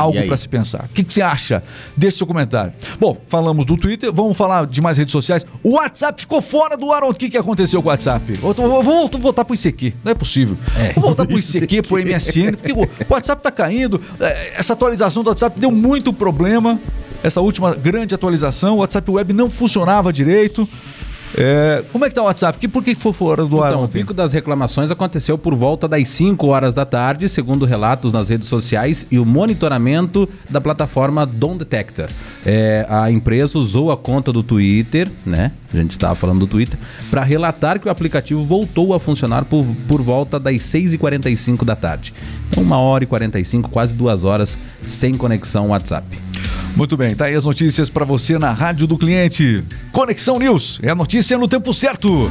Algo 0.00 0.18
para 0.26 0.36
se 0.36 0.48
pensar. 0.48 0.84
O 0.84 0.88
que, 0.94 1.04
que 1.04 1.12
você 1.12 1.22
acha? 1.22 1.62
Deixe 1.96 2.18
seu 2.18 2.26
comentário. 2.26 2.72
Bom, 2.98 3.16
falamos 3.28 3.64
do 3.66 3.76
Twitter, 3.76 4.12
vamos 4.12 4.36
falar 4.36 4.66
de 4.66 4.80
mais 4.80 4.98
redes 4.98 5.12
sociais. 5.12 5.46
O 5.62 5.74
WhatsApp 5.74 6.20
ficou 6.20 6.40
fora 6.42 6.76
do 6.76 6.92
ar. 6.92 7.04
O 7.04 7.14
que, 7.14 7.28
que 7.30 7.36
aconteceu 7.36 7.82
com 7.82 7.88
o 7.88 7.90
WhatsApp? 7.90 8.34
Eu 8.42 8.54
tô- 8.54 8.62
vou, 8.68 8.82
vou, 8.82 9.08
vou 9.08 9.20
voltar 9.20 9.44
pro 9.44 9.54
ICQ. 9.54 9.92
Não 10.04 10.12
é 10.12 10.14
possível. 10.14 10.56
Vou 10.94 11.04
voltar 11.04 11.26
pro 11.26 11.38
ICQ, 11.38 11.82
pro 11.82 11.98
MSN, 11.98 12.52
porque 12.56 12.72
o, 12.72 12.82
o 12.82 12.88
WhatsApp 13.08 13.42
tá 13.42 13.50
caindo. 13.50 14.00
É, 14.20 14.54
Essa 14.58 14.72
atualização 14.72 15.22
do 15.22 15.28
WhatsApp 15.28 15.58
deu 15.58 15.70
muito 15.70 16.12
problema. 16.12 16.78
Essa 17.22 17.40
última 17.40 17.74
grande 17.74 18.14
atualização, 18.14 18.74
o 18.74 18.78
WhatsApp 18.78 19.10
Web 19.10 19.32
não 19.32 19.48
funcionava 19.48 20.12
direito. 20.12 20.68
É, 21.36 21.82
como 21.92 22.04
é 22.04 22.08
que 22.08 22.14
tá 22.14 22.22
o 22.22 22.26
WhatsApp? 22.26 22.58
Que, 22.58 22.68
por 22.68 22.82
que 22.82 22.94
foi 22.94 23.12
fora 23.12 23.44
do 23.44 23.62
ar 23.62 23.70
Então, 23.70 23.84
o 23.84 23.88
pico 23.88 24.14
das 24.14 24.32
reclamações 24.32 24.90
aconteceu 24.90 25.36
por 25.36 25.54
volta 25.54 25.88
das 25.88 26.08
5 26.08 26.46
horas 26.46 26.74
da 26.74 26.84
tarde, 26.84 27.28
segundo 27.28 27.64
relatos 27.64 28.12
nas 28.12 28.28
redes 28.28 28.48
sociais 28.48 29.06
e 29.10 29.18
o 29.18 29.24
monitoramento 29.24 30.28
da 30.48 30.60
plataforma 30.60 31.26
Dom 31.26 31.56
Detector. 31.56 32.08
É, 32.44 32.86
a 32.88 33.10
empresa 33.10 33.58
usou 33.58 33.90
a 33.90 33.96
conta 33.96 34.32
do 34.32 34.42
Twitter, 34.42 35.10
né? 35.26 35.52
A 35.74 35.80
gente 35.80 35.92
estava 35.92 36.14
falando 36.14 36.40
do 36.40 36.46
Twitter, 36.46 36.78
para 37.10 37.22
relatar 37.22 37.78
que 37.80 37.88
o 37.88 37.90
aplicativo 37.90 38.44
voltou 38.44 38.94
a 38.94 39.00
funcionar 39.00 39.44
por, 39.44 39.64
por 39.88 40.00
volta 40.00 40.38
das 40.38 40.56
6h45 40.56 41.64
da 41.64 41.74
tarde. 41.76 42.14
Então, 42.48 42.62
uma 42.62 42.78
hora 42.78 43.04
e 43.04 43.06
45, 43.06 43.68
quase 43.70 43.94
duas 43.94 44.24
horas 44.24 44.58
sem 44.80 45.14
conexão 45.14 45.68
WhatsApp. 45.68 46.06
Muito 46.76 46.96
bem, 46.96 47.14
tá 47.14 47.26
aí 47.26 47.34
as 47.36 47.44
notícias 47.44 47.88
para 47.88 48.04
você 48.04 48.36
na 48.36 48.50
Rádio 48.50 48.86
do 48.86 48.98
Cliente. 48.98 49.62
Conexão 49.92 50.38
News, 50.38 50.80
é 50.82 50.90
a 50.90 50.94
notícia 50.94 51.38
no 51.38 51.46
tempo 51.46 51.72
certo. 51.72 52.28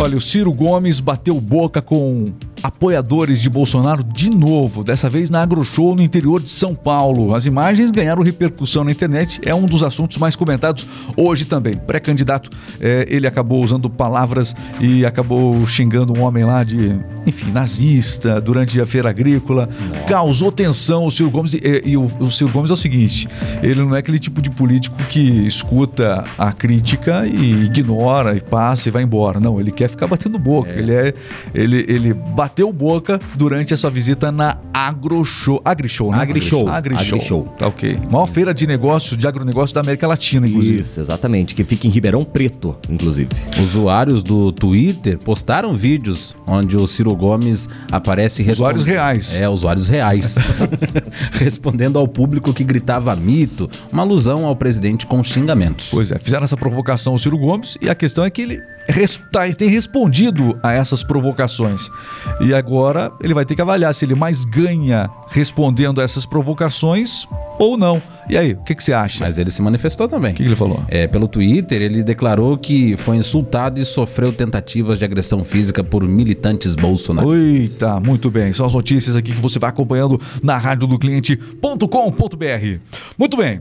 Olha, 0.00 0.16
o 0.16 0.20
Ciro 0.20 0.52
Gomes 0.52 0.98
bateu 0.98 1.38
boca 1.40 1.82
com 1.82 2.24
apoiadores 2.66 3.40
de 3.40 3.48
Bolsonaro 3.48 4.02
de 4.02 4.28
novo, 4.28 4.82
dessa 4.82 5.08
vez 5.08 5.30
na 5.30 5.40
AgroShow 5.40 5.94
no 5.94 6.02
interior 6.02 6.42
de 6.42 6.50
São 6.50 6.74
Paulo. 6.74 7.34
As 7.34 7.46
imagens 7.46 7.92
ganharam 7.92 8.22
repercussão 8.22 8.82
na 8.82 8.90
internet, 8.90 9.40
é 9.44 9.54
um 9.54 9.66
dos 9.66 9.84
assuntos 9.84 10.18
mais 10.18 10.34
comentados 10.34 10.84
hoje 11.16 11.44
também. 11.44 11.74
Pré-candidato, 11.74 12.50
eh, 12.80 13.06
ele 13.08 13.26
acabou 13.26 13.62
usando 13.62 13.88
palavras 13.88 14.54
e 14.80 15.06
acabou 15.06 15.64
xingando 15.64 16.12
um 16.18 16.22
homem 16.22 16.42
lá 16.42 16.64
de, 16.64 16.98
enfim, 17.24 17.52
nazista 17.52 18.40
durante 18.40 18.80
a 18.80 18.86
feira 18.86 19.10
agrícola. 19.10 19.68
Causou 20.08 20.50
tensão 20.50 21.06
o 21.06 21.10
Ciro 21.10 21.30
Gomes. 21.30 21.54
E, 21.54 21.82
e 21.84 21.96
o, 21.96 22.04
o 22.18 22.30
Ciro 22.32 22.50
Gomes 22.50 22.70
é 22.70 22.74
o 22.74 22.76
seguinte: 22.76 23.28
ele 23.62 23.80
não 23.82 23.94
é 23.94 24.00
aquele 24.00 24.18
tipo 24.18 24.42
de 24.42 24.50
político 24.50 24.96
que 25.04 25.46
escuta 25.46 26.24
a 26.36 26.52
crítica 26.52 27.26
e 27.26 27.64
ignora 27.64 28.36
e 28.36 28.40
passa 28.40 28.88
e 28.88 28.92
vai 28.92 29.04
embora. 29.04 29.38
Não, 29.38 29.60
ele 29.60 29.70
quer 29.70 29.88
ficar 29.88 30.08
batendo 30.08 30.36
boca. 30.36 30.70
Ele 30.70 30.92
é. 30.92 31.14
Ele, 31.54 31.84
ele 31.88 32.14
bateu 32.56 32.72
boca 32.72 33.20
durante 33.34 33.74
a 33.74 33.76
sua 33.76 33.90
visita 33.90 34.32
na 34.32 34.56
AgroShow. 34.72 35.60
AgriShow, 35.62 36.10
né? 36.10 36.18
AgriShow. 36.22 36.66
AgriShow. 36.66 37.16
AgriShow. 37.18 37.54
Tá 37.58 37.66
ok. 37.66 37.98
Maior 38.10 38.26
feira 38.26 38.54
de 38.54 38.66
negócio, 38.66 39.14
de 39.14 39.26
agronegócio 39.28 39.74
da 39.74 39.82
América 39.82 40.06
Latina, 40.06 40.48
inclusive. 40.48 40.80
Isso, 40.80 40.98
exatamente. 40.98 41.54
Que 41.54 41.62
fica 41.64 41.86
em 41.86 41.90
Ribeirão 41.90 42.24
Preto, 42.24 42.74
inclusive. 42.88 43.28
Usuários 43.60 44.22
do 44.22 44.50
Twitter 44.52 45.18
postaram 45.18 45.76
vídeos 45.76 46.34
onde 46.46 46.78
o 46.78 46.86
Ciro 46.86 47.14
Gomes 47.14 47.68
aparece 47.92 48.42
Usuários 48.48 48.84
respon- 48.84 48.94
reais. 48.94 49.34
É, 49.34 49.46
usuários 49.46 49.88
reais. 49.90 50.36
Respondendo 51.32 51.98
ao 51.98 52.08
público 52.08 52.54
que 52.54 52.64
gritava 52.64 53.14
mito, 53.14 53.68
uma 53.92 54.02
alusão 54.02 54.46
ao 54.46 54.56
presidente 54.56 55.06
com 55.06 55.22
xingamentos. 55.22 55.90
Pois 55.90 56.10
é, 56.10 56.18
fizeram 56.18 56.44
essa 56.44 56.56
provocação 56.56 57.12
ao 57.12 57.18
Ciro 57.18 57.36
Gomes 57.36 57.76
e 57.82 57.90
a 57.90 57.94
questão 57.94 58.24
é 58.24 58.30
que 58.30 58.40
ele 58.40 58.62
tá- 59.32 59.52
tem 59.52 59.68
respondido 59.68 60.58
a 60.62 60.72
essas 60.72 61.02
provocações. 61.02 61.90
E 62.40 62.45
agora 62.54 63.12
ele 63.20 63.34
vai 63.34 63.44
ter 63.44 63.54
que 63.54 63.62
avaliar 63.62 63.94
se 63.94 64.04
ele 64.04 64.14
mais 64.14 64.44
ganha 64.44 65.10
respondendo 65.28 66.00
a 66.00 66.04
essas 66.04 66.26
provocações 66.26 67.26
ou 67.58 67.76
não. 67.76 68.02
E 68.28 68.36
aí, 68.36 68.52
o 68.52 68.62
que, 68.62 68.74
que 68.74 68.82
você 68.82 68.92
acha? 68.92 69.24
Mas 69.24 69.38
ele 69.38 69.50
se 69.50 69.62
manifestou 69.62 70.08
também. 70.08 70.32
O 70.32 70.34
que, 70.34 70.42
que 70.42 70.48
ele 70.48 70.56
falou? 70.56 70.82
É, 70.88 71.06
pelo 71.06 71.28
Twitter, 71.28 71.80
ele 71.80 72.02
declarou 72.02 72.58
que 72.58 72.96
foi 72.96 73.16
insultado 73.16 73.80
e 73.80 73.84
sofreu 73.84 74.32
tentativas 74.32 74.98
de 74.98 75.04
agressão 75.04 75.44
física 75.44 75.84
por 75.84 76.02
militantes 76.04 76.74
bolsonaristas. 76.74 77.72
Eita, 77.74 78.00
muito 78.00 78.30
bem. 78.30 78.52
São 78.52 78.66
as 78.66 78.74
notícias 78.74 79.16
aqui 79.16 79.32
que 79.32 79.40
você 79.40 79.58
vai 79.58 79.70
acompanhando 79.70 80.20
na 80.42 80.58
rádio 80.58 80.86
do 80.86 80.98
cliente.com.br. 80.98 82.80
Muito 83.16 83.36
bem. 83.36 83.60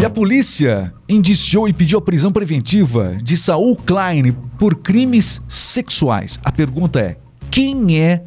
E 0.00 0.04
a 0.04 0.08
polícia 0.10 0.92
indiciou 1.08 1.68
e 1.68 1.72
pediu 1.72 1.98
a 1.98 2.02
prisão 2.02 2.30
preventiva 2.30 3.16
de 3.22 3.36
Saul 3.36 3.76
Klein 3.76 4.32
por 4.58 4.76
crimes 4.76 5.42
sexuais. 5.48 6.38
A 6.42 6.50
pergunta 6.50 6.98
é: 7.00 7.18
quem 7.50 7.98
é 7.98 8.24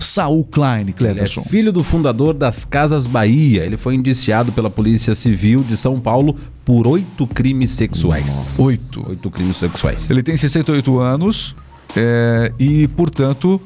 Saul 0.00 0.44
Klein, 0.44 0.88
é 0.88 0.92
Cleverson? 0.92 1.42
filho 1.42 1.72
do 1.72 1.84
fundador 1.84 2.34
das 2.34 2.64
Casas 2.64 3.06
Bahia. 3.06 3.64
Ele 3.64 3.76
foi 3.76 3.94
indiciado 3.94 4.50
pela 4.50 4.68
Polícia 4.68 5.14
Civil 5.14 5.62
de 5.62 5.76
São 5.76 6.00
Paulo 6.00 6.34
por 6.64 6.88
oito 6.88 7.24
crimes 7.26 7.70
sexuais. 7.72 8.58
Oito. 8.58 9.08
Oito 9.08 9.30
crimes 9.30 9.56
sexuais. 9.56 10.10
Ele 10.10 10.22
tem 10.24 10.36
68 10.36 10.98
anos 10.98 11.54
é, 11.96 12.52
e, 12.58 12.88
portanto, 12.88 13.60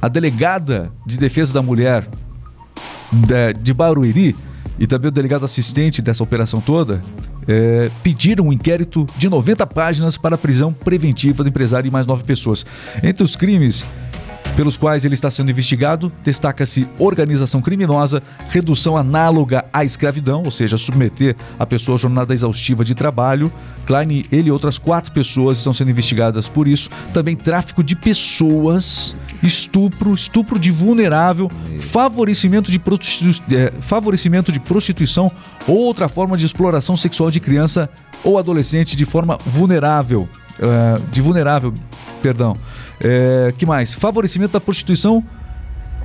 a 0.00 0.08
delegada 0.08 0.90
de 1.06 1.18
defesa 1.18 1.52
da 1.52 1.60
mulher 1.62 2.08
da- 3.12 3.52
de 3.52 3.74
Barueri 3.74 4.34
e 4.78 4.86
também 4.86 5.08
o 5.08 5.12
delegado 5.12 5.44
assistente 5.44 6.00
dessa 6.00 6.22
operação 6.22 6.60
toda 6.60 7.02
é, 7.46 7.90
pediram 8.02 8.48
um 8.48 8.52
inquérito 8.52 9.06
de 9.16 9.28
90 9.28 9.66
páginas 9.66 10.16
para 10.16 10.34
a 10.34 10.38
prisão 10.38 10.72
preventiva 10.72 11.42
do 11.42 11.48
empresário 11.48 11.88
e 11.88 11.90
mais 11.90 12.06
nove 12.06 12.24
pessoas. 12.24 12.64
Entre 13.02 13.22
os 13.22 13.36
crimes 13.36 13.84
pelos 14.56 14.76
quais 14.76 15.04
ele 15.04 15.14
está 15.14 15.30
sendo 15.30 15.50
investigado, 15.50 16.12
destaca-se 16.22 16.86
organização 16.98 17.62
criminosa, 17.62 18.22
redução 18.50 18.96
análoga 18.96 19.64
à 19.72 19.84
escravidão, 19.84 20.42
ou 20.44 20.50
seja, 20.50 20.76
submeter 20.76 21.34
a 21.58 21.64
pessoa 21.64 21.96
a 21.96 21.98
jornada 21.98 22.34
exaustiva 22.34 22.84
de 22.84 22.94
trabalho. 22.94 23.50
Klein, 23.86 24.22
ele 24.30 24.48
e 24.48 24.52
outras 24.52 24.78
quatro 24.78 25.10
pessoas 25.12 25.58
estão 25.58 25.72
sendo 25.72 25.90
investigadas 25.90 26.48
por 26.48 26.68
isso. 26.68 26.90
Também 27.14 27.34
tráfico 27.34 27.82
de 27.82 27.96
pessoas, 27.96 29.16
estupro, 29.42 30.12
estupro 30.12 30.58
de 30.58 30.70
vulnerável, 30.70 31.50
favorecimento 31.78 32.70
de, 32.70 32.80
eh, 33.50 33.72
favorecimento 33.80 34.52
de 34.52 34.60
prostituição 34.60 35.30
ou 35.66 35.78
outra 35.78 36.08
forma 36.08 36.36
de 36.36 36.44
exploração 36.44 36.96
sexual 36.96 37.30
de 37.30 37.40
criança 37.40 37.88
ou 38.22 38.38
adolescente 38.38 38.96
de 38.96 39.04
forma 39.04 39.38
vulnerável. 39.46 40.28
Eh, 40.62 41.00
de 41.10 41.20
vulnerável, 41.20 41.74
perdão. 42.22 42.56
É, 43.00 43.52
que 43.58 43.66
mais? 43.66 43.92
Favorecimento 43.94 44.52
da 44.52 44.60
prostituição 44.60 45.24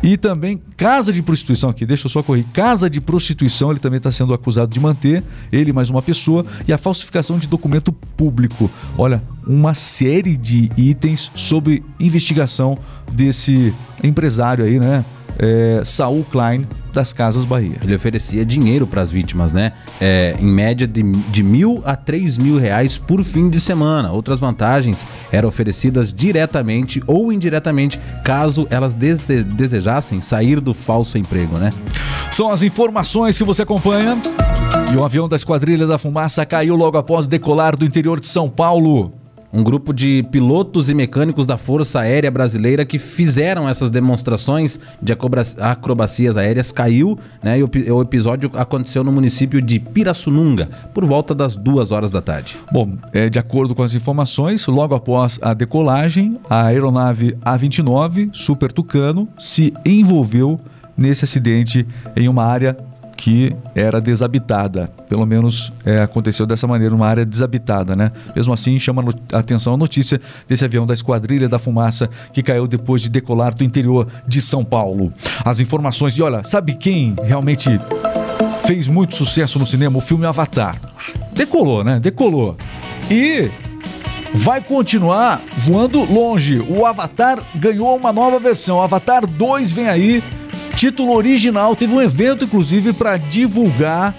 e 0.01 0.15
também 0.15 0.59
casa 0.75 1.11
de 1.11 1.21
prostituição 1.21 1.69
aqui, 1.69 1.85
deixa 1.85 2.05
eu 2.05 2.09
só 2.09 2.23
correr. 2.23 2.45
Casa 2.53 2.89
de 2.89 3.01
prostituição, 3.01 3.71
ele 3.71 3.79
também 3.79 3.97
está 3.97 4.11
sendo 4.11 4.33
acusado 4.33 4.71
de 4.71 4.79
manter, 4.79 5.23
ele 5.51 5.71
mais 5.71 5.89
uma 5.89 6.01
pessoa, 6.01 6.45
e 6.67 6.73
a 6.73 6.77
falsificação 6.77 7.37
de 7.37 7.47
documento 7.47 7.91
público. 7.91 8.69
Olha, 8.97 9.21
uma 9.45 9.73
série 9.73 10.35
de 10.35 10.71
itens 10.75 11.31
sob 11.35 11.83
investigação 11.99 12.77
desse 13.11 13.73
empresário 14.03 14.65
aí, 14.65 14.79
né? 14.79 15.03
É, 15.39 15.81
Saul 15.85 16.25
Klein, 16.31 16.67
das 16.91 17.13
Casas 17.13 17.45
Bahia. 17.45 17.77
Ele 17.83 17.95
oferecia 17.95 18.43
dinheiro 18.43 18.87
para 18.87 19.01
as 19.01 19.11
vítimas, 19.11 19.53
né? 19.53 19.73
É, 20.01 20.35
em 20.39 20.47
média 20.47 20.87
de, 20.87 21.03
de 21.03 21.43
mil 21.43 21.81
a 21.85 21.95
três 21.95 22.37
mil 22.39 22.57
reais 22.57 22.97
por 22.97 23.23
fim 23.23 23.49
de 23.49 23.59
semana. 23.59 24.11
Outras 24.11 24.39
vantagens 24.39 25.05
eram 25.31 25.47
oferecidas 25.47 26.11
diretamente 26.11 27.01
ou 27.05 27.31
indiretamente, 27.31 27.99
caso 28.23 28.65
elas 28.71 28.95
dese- 28.95 29.43
desejassem 29.43 30.21
sair 30.21 30.59
do 30.59 30.73
falso 30.73 31.17
emprego, 31.19 31.57
né? 31.57 31.71
São 32.31 32.49
as 32.49 32.63
informações 32.63 33.37
que 33.37 33.43
você 33.43 33.61
acompanha. 33.61 34.17
E 34.91 34.95
o 34.95 35.03
avião 35.03 35.27
da 35.27 35.35
Esquadrilha 35.35 35.85
da 35.85 35.97
Fumaça 35.97 36.45
caiu 36.45 36.75
logo 36.75 36.97
após 36.97 37.27
decolar 37.27 37.75
do 37.75 37.85
interior 37.85 38.19
de 38.19 38.27
São 38.27 38.49
Paulo. 38.49 39.13
Um 39.51 39.63
grupo 39.63 39.93
de 39.93 40.23
pilotos 40.29 40.89
e 40.89 40.93
mecânicos 40.93 41.45
da 41.45 41.57
Força 41.57 42.01
Aérea 42.01 42.29
Brasileira 42.29 42.85
que 42.85 42.99
fizeram 42.99 43.67
essas 43.67 43.89
demonstrações 43.89 44.79
de 45.01 45.13
acrobacias 45.59 46.35
aéreas 46.35 46.71
caiu, 46.71 47.17
né? 47.41 47.57
E 47.57 47.91
o 47.91 48.01
episódio 48.01 48.51
aconteceu 48.53 49.03
no 49.03 49.11
município 49.11 49.61
de 49.61 49.79
Pirassununga, 49.79 50.69
por 50.93 51.05
volta 51.05 51.33
das 51.33 51.55
duas 51.55 51.91
horas 51.91 52.11
da 52.11 52.21
tarde. 52.21 52.57
Bom, 52.71 52.97
é, 53.13 53.29
de 53.29 53.39
acordo 53.39 53.73
com 53.73 53.83
as 53.83 53.93
informações, 53.93 54.67
logo 54.67 54.93
após 54.93 55.39
a 55.41 55.53
decolagem, 55.53 56.37
a 56.49 56.65
aeronave 56.65 57.37
A-29 57.43 58.29
Super 58.33 58.71
Tucano 58.71 59.27
se 59.37 59.73
envolveu 59.85 60.59
nesse 60.97 61.23
acidente 61.23 61.87
em 62.15 62.27
uma 62.27 62.43
área 62.43 62.75
que 63.17 63.53
era 63.75 63.99
desabitada. 63.99 64.89
Pelo 65.09 65.25
menos 65.25 65.73
é, 65.83 66.01
aconteceu 66.01 66.45
dessa 66.45 66.67
maneira, 66.67 66.93
uma 66.93 67.07
área 67.07 67.25
desabitada, 67.25 67.95
né? 67.95 68.11
Mesmo 68.35 68.53
assim, 68.53 68.77
chama 68.77 69.03
a 69.33 69.39
atenção 69.39 69.73
a 69.73 69.77
notícia 69.77 70.21
desse 70.47 70.63
avião 70.63 70.85
da 70.85 70.93
Esquadrilha 70.93 71.49
da 71.49 71.57
Fumaça 71.57 72.09
que 72.31 72.43
caiu 72.43 72.67
depois 72.67 73.01
de 73.01 73.09
decolar 73.09 73.55
do 73.55 73.63
interior 73.63 74.07
de 74.27 74.39
São 74.39 74.63
Paulo. 74.63 75.11
As 75.43 75.59
informações, 75.59 76.13
e 76.13 76.21
olha, 76.21 76.43
sabe 76.43 76.75
quem 76.75 77.15
realmente 77.23 77.69
fez 78.65 78.87
muito 78.87 79.15
sucesso 79.15 79.57
no 79.57 79.65
cinema? 79.65 79.97
O 79.97 80.01
filme 80.01 80.25
Avatar. 80.25 80.79
Decolou, 81.33 81.83
né? 81.83 81.99
Decolou. 81.99 82.55
E 83.09 83.49
vai 84.33 84.61
continuar 84.61 85.41
voando 85.65 86.03
longe. 86.03 86.59
O 86.59 86.85
Avatar 86.85 87.43
ganhou 87.55 87.95
uma 87.95 88.11
nova 88.13 88.39
versão. 88.39 88.77
O 88.77 88.81
Avatar 88.81 89.25
2 89.25 89.71
vem 89.71 89.87
aí. 89.87 90.23
Título 90.77 91.15
original. 91.15 91.75
Teve 91.75 91.91
um 91.91 91.99
evento, 91.99 92.43
inclusive, 92.45 92.93
para 92.93 93.17
divulgar 93.17 94.15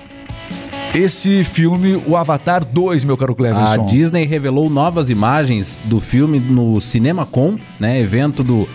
esse 0.93 1.45
filme, 1.45 2.03
o 2.05 2.17
Avatar 2.17 2.65
2, 2.65 3.05
meu 3.05 3.17
caro 3.17 3.33
A 3.33 3.37
Cleverson. 3.37 3.87
Disney 3.87 4.27
revelou 4.27 4.69
novas 4.69 5.09
imagens 5.09 5.81
do 5.85 6.01
filme 6.01 6.41
no 6.41 6.81
CinemaCon, 6.81 7.57
né, 7.79 8.01
evento 8.01 8.43
do 8.43 8.69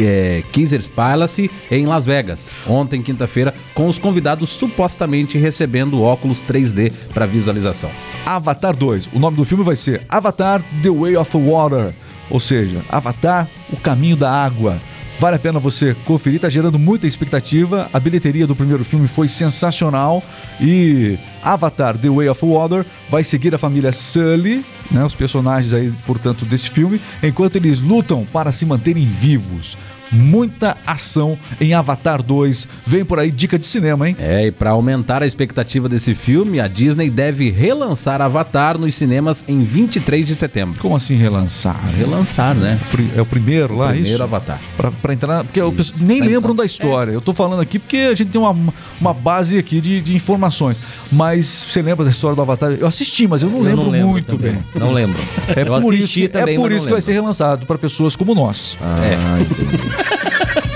é, 0.00 0.42
Caesars 0.52 0.88
Palace 0.88 1.48
em 1.70 1.86
Las 1.86 2.04
Vegas, 2.04 2.52
ontem, 2.66 3.00
quinta-feira, 3.00 3.54
com 3.74 3.86
os 3.86 3.96
convidados 3.96 4.50
supostamente 4.50 5.38
recebendo 5.38 6.02
óculos 6.02 6.42
3D 6.42 6.92
para 7.12 7.26
visualização. 7.26 7.92
Avatar 8.26 8.76
2. 8.76 9.10
O 9.12 9.20
nome 9.20 9.36
do 9.36 9.44
filme 9.44 9.62
vai 9.62 9.76
ser 9.76 10.04
Avatar 10.08 10.64
The 10.82 10.90
Way 10.90 11.16
of 11.16 11.36
Water. 11.36 11.94
Ou 12.28 12.40
seja, 12.40 12.80
Avatar, 12.88 13.48
o 13.72 13.76
caminho 13.76 14.16
da 14.16 14.32
água. 14.32 14.80
Vale 15.18 15.36
a 15.36 15.38
pena 15.38 15.58
você 15.58 15.96
conferir, 16.04 16.40
tá 16.40 16.48
gerando 16.48 16.78
muita 16.78 17.06
expectativa. 17.06 17.88
A 17.92 18.00
bilheteria 18.00 18.46
do 18.46 18.56
primeiro 18.56 18.84
filme 18.84 19.06
foi 19.06 19.28
sensacional 19.28 20.22
e 20.60 21.16
Avatar 21.42 21.96
The 21.96 22.10
Way 22.10 22.28
of 22.28 22.44
Water 22.44 22.84
vai 23.08 23.22
seguir 23.22 23.54
a 23.54 23.58
família 23.58 23.92
Sully, 23.92 24.64
né, 24.90 25.04
os 25.04 25.14
personagens 25.14 25.72
aí, 25.72 25.92
portanto, 26.04 26.44
desse 26.44 26.68
filme, 26.68 27.00
enquanto 27.22 27.56
eles 27.56 27.80
lutam 27.80 28.26
para 28.32 28.50
se 28.50 28.66
manterem 28.66 29.08
vivos. 29.08 29.78
Muita 30.14 30.76
ação 30.86 31.36
em 31.60 31.74
Avatar 31.74 32.22
2. 32.22 32.68
Vem 32.86 33.04
por 33.04 33.18
aí 33.18 33.30
dica 33.30 33.58
de 33.58 33.66
cinema, 33.66 34.08
hein? 34.08 34.14
É, 34.18 34.46
e 34.46 34.52
para 34.52 34.70
aumentar 34.70 35.22
a 35.22 35.26
expectativa 35.26 35.88
desse 35.88 36.14
filme, 36.14 36.60
a 36.60 36.68
Disney 36.68 37.10
deve 37.10 37.50
relançar 37.50 38.22
Avatar 38.22 38.78
nos 38.78 38.94
cinemas 38.94 39.44
em 39.48 39.62
23 39.64 40.26
de 40.26 40.36
setembro. 40.36 40.80
Como 40.80 40.94
assim 40.96 41.16
relançar? 41.16 41.78
Relançar, 41.96 42.54
né? 42.54 42.78
É 43.16 43.20
o 43.20 43.26
primeiro 43.26 43.76
lá, 43.76 43.88
Primeiro 43.88 44.14
isso? 44.14 44.22
Avatar. 44.22 44.60
Pra, 44.76 44.90
pra 44.90 45.12
entrar. 45.14 45.44
Porque 45.44 45.60
Isso, 45.60 45.72
pessoas 45.72 46.00
nem 46.00 46.18
pra 46.18 46.26
lembram 46.28 46.52
entrar. 46.52 46.62
da 46.62 46.66
história. 46.66 47.12
Eu 47.12 47.20
tô 47.20 47.32
falando 47.32 47.60
aqui 47.60 47.78
porque 47.78 47.96
a 47.96 48.14
gente 48.14 48.30
tem 48.30 48.40
uma, 48.40 48.56
uma 49.00 49.12
base 49.14 49.58
aqui 49.58 49.80
de, 49.80 50.00
de 50.00 50.14
informações. 50.14 50.76
Mas 51.10 51.66
você 51.68 51.82
lembra 51.82 52.04
da 52.04 52.10
história 52.10 52.36
do 52.36 52.42
Avatar? 52.42 52.72
Eu 52.72 52.86
assisti, 52.86 53.26
mas 53.26 53.42
eu 53.42 53.48
não 53.50 53.58
Eu 53.58 53.64
lembro, 53.64 53.84
não 53.84 53.90
lembro 53.90 54.08
muito 54.10 54.36
também. 54.36 54.52
bem. 54.52 54.62
Não 54.76 54.92
lembro. 54.92 55.20
É 55.56 55.62
Eu 55.62 55.80
por 55.80 55.94
isso, 55.94 56.14
que- 56.14 56.28
também, 56.28 56.54
é 56.54 56.58
por 56.58 56.70
isso 56.72 56.86
que 56.86 56.92
vai 56.92 57.00
ser 57.00 57.12
relançado 57.12 57.66
para 57.66 57.76
pessoas 57.78 58.14
como 58.16 58.34
nós. 58.34 58.76
Ah, 58.80 60.03
entendi. 60.04 60.74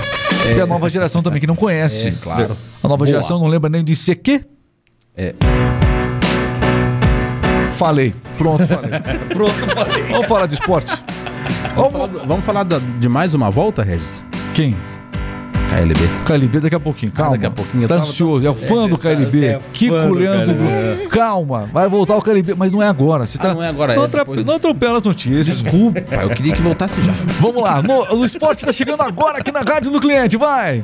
E 0.57 0.61
a 0.61 0.65
nova 0.65 0.89
geração 0.89 1.21
também 1.21 1.39
que 1.39 1.45
não 1.45 1.55
conhece. 1.55 2.07
É, 2.07 2.11
claro. 2.23 2.57
A 2.83 2.87
nova 2.87 2.97
Boa. 2.97 3.07
geração 3.07 3.37
não 3.39 3.47
lembra 3.47 3.69
nem 3.69 3.83
do 3.83 3.91
ICQ. 3.91 4.43
É. 5.15 5.35
Falei. 7.77 8.13
Pronto, 8.37 8.65
falei. 8.67 8.89
Pronto, 9.29 9.53
falei. 9.73 10.03
Vamos 10.11 10.27
falar 10.27 10.45
de 10.47 10.55
esporte. 10.55 10.91
Vamos 11.75 11.91
falar, 11.91 12.07
do- 12.07 12.25
vamos 12.27 12.45
falar 12.45 12.63
da- 12.63 12.79
de 12.99 13.07
mais 13.07 13.33
uma 13.33 13.49
volta, 13.51 13.83
Regis? 13.83 14.23
Quem? 14.53 14.75
KLB. 15.69 16.09
KLB 16.25 16.59
daqui 16.61 16.75
a 16.75 16.79
pouquinho, 16.79 17.11
calma. 17.11 17.31
daqui 17.33 17.45
a 17.45 17.51
pouquinho. 17.51 17.81
Você 17.83 17.87
tá 17.87 17.95
ansioso, 17.95 18.45
é 18.45 18.49
o 18.49 18.55
fã 18.55 18.87
do 18.87 18.97
KLB. 18.97 19.25
você 19.31 19.45
é 19.45 19.59
Kiko 19.73 19.93
Leandro. 20.13 20.55
KLB. 20.55 21.07
Calma, 21.09 21.69
vai 21.71 21.87
voltar 21.87 22.15
o 22.17 22.21
KLB, 22.21 22.55
mas 22.55 22.71
não 22.71 22.81
é 22.81 22.87
agora. 22.87 23.25
Você 23.27 23.37
Ah, 23.39 23.41
tá... 23.43 23.53
não 23.53 23.63
é 23.63 23.67
agora, 23.69 23.95
Não, 23.95 24.03
é 24.03 24.05
atrap- 24.05 24.27
depois. 24.27 24.45
não 24.45 24.55
atropela 24.55 24.97
as 24.97 25.03
notícias. 25.03 25.61
Desculpa, 25.61 25.99
eu 26.15 26.29
queria 26.31 26.53
que 26.53 26.61
voltasse 26.61 27.01
já. 27.01 27.13
Vamos 27.39 27.61
lá, 27.61 27.81
no, 27.81 28.05
no 28.17 28.25
esporte 28.25 28.65
tá 28.65 28.71
chegando 28.73 29.01
agora 29.01 29.37
aqui 29.39 29.51
na 29.51 29.61
Rádio 29.61 29.91
do 29.91 29.99
Cliente, 29.99 30.35
vai! 30.37 30.83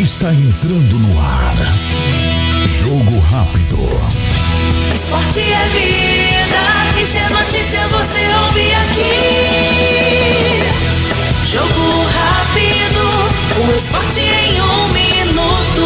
Está 0.00 0.32
entrando 0.32 0.98
no 0.98 1.18
ar. 1.20 1.56
Jogo 2.66 3.18
rápido. 3.20 3.78
Esporte 4.94 5.40
é 5.40 5.68
vida, 5.70 7.00
e 7.00 7.04
se 7.04 7.18
é 7.18 7.28
notícia 7.30 7.88
você 7.88 8.20
ouve 8.46 8.72
aqui. 8.74 9.73
Jogo 11.54 12.02
rápido, 12.10 13.04
o 13.62 13.76
esporte 13.76 14.20
em 14.22 14.60
um 14.60 14.88
minuto. 14.88 15.84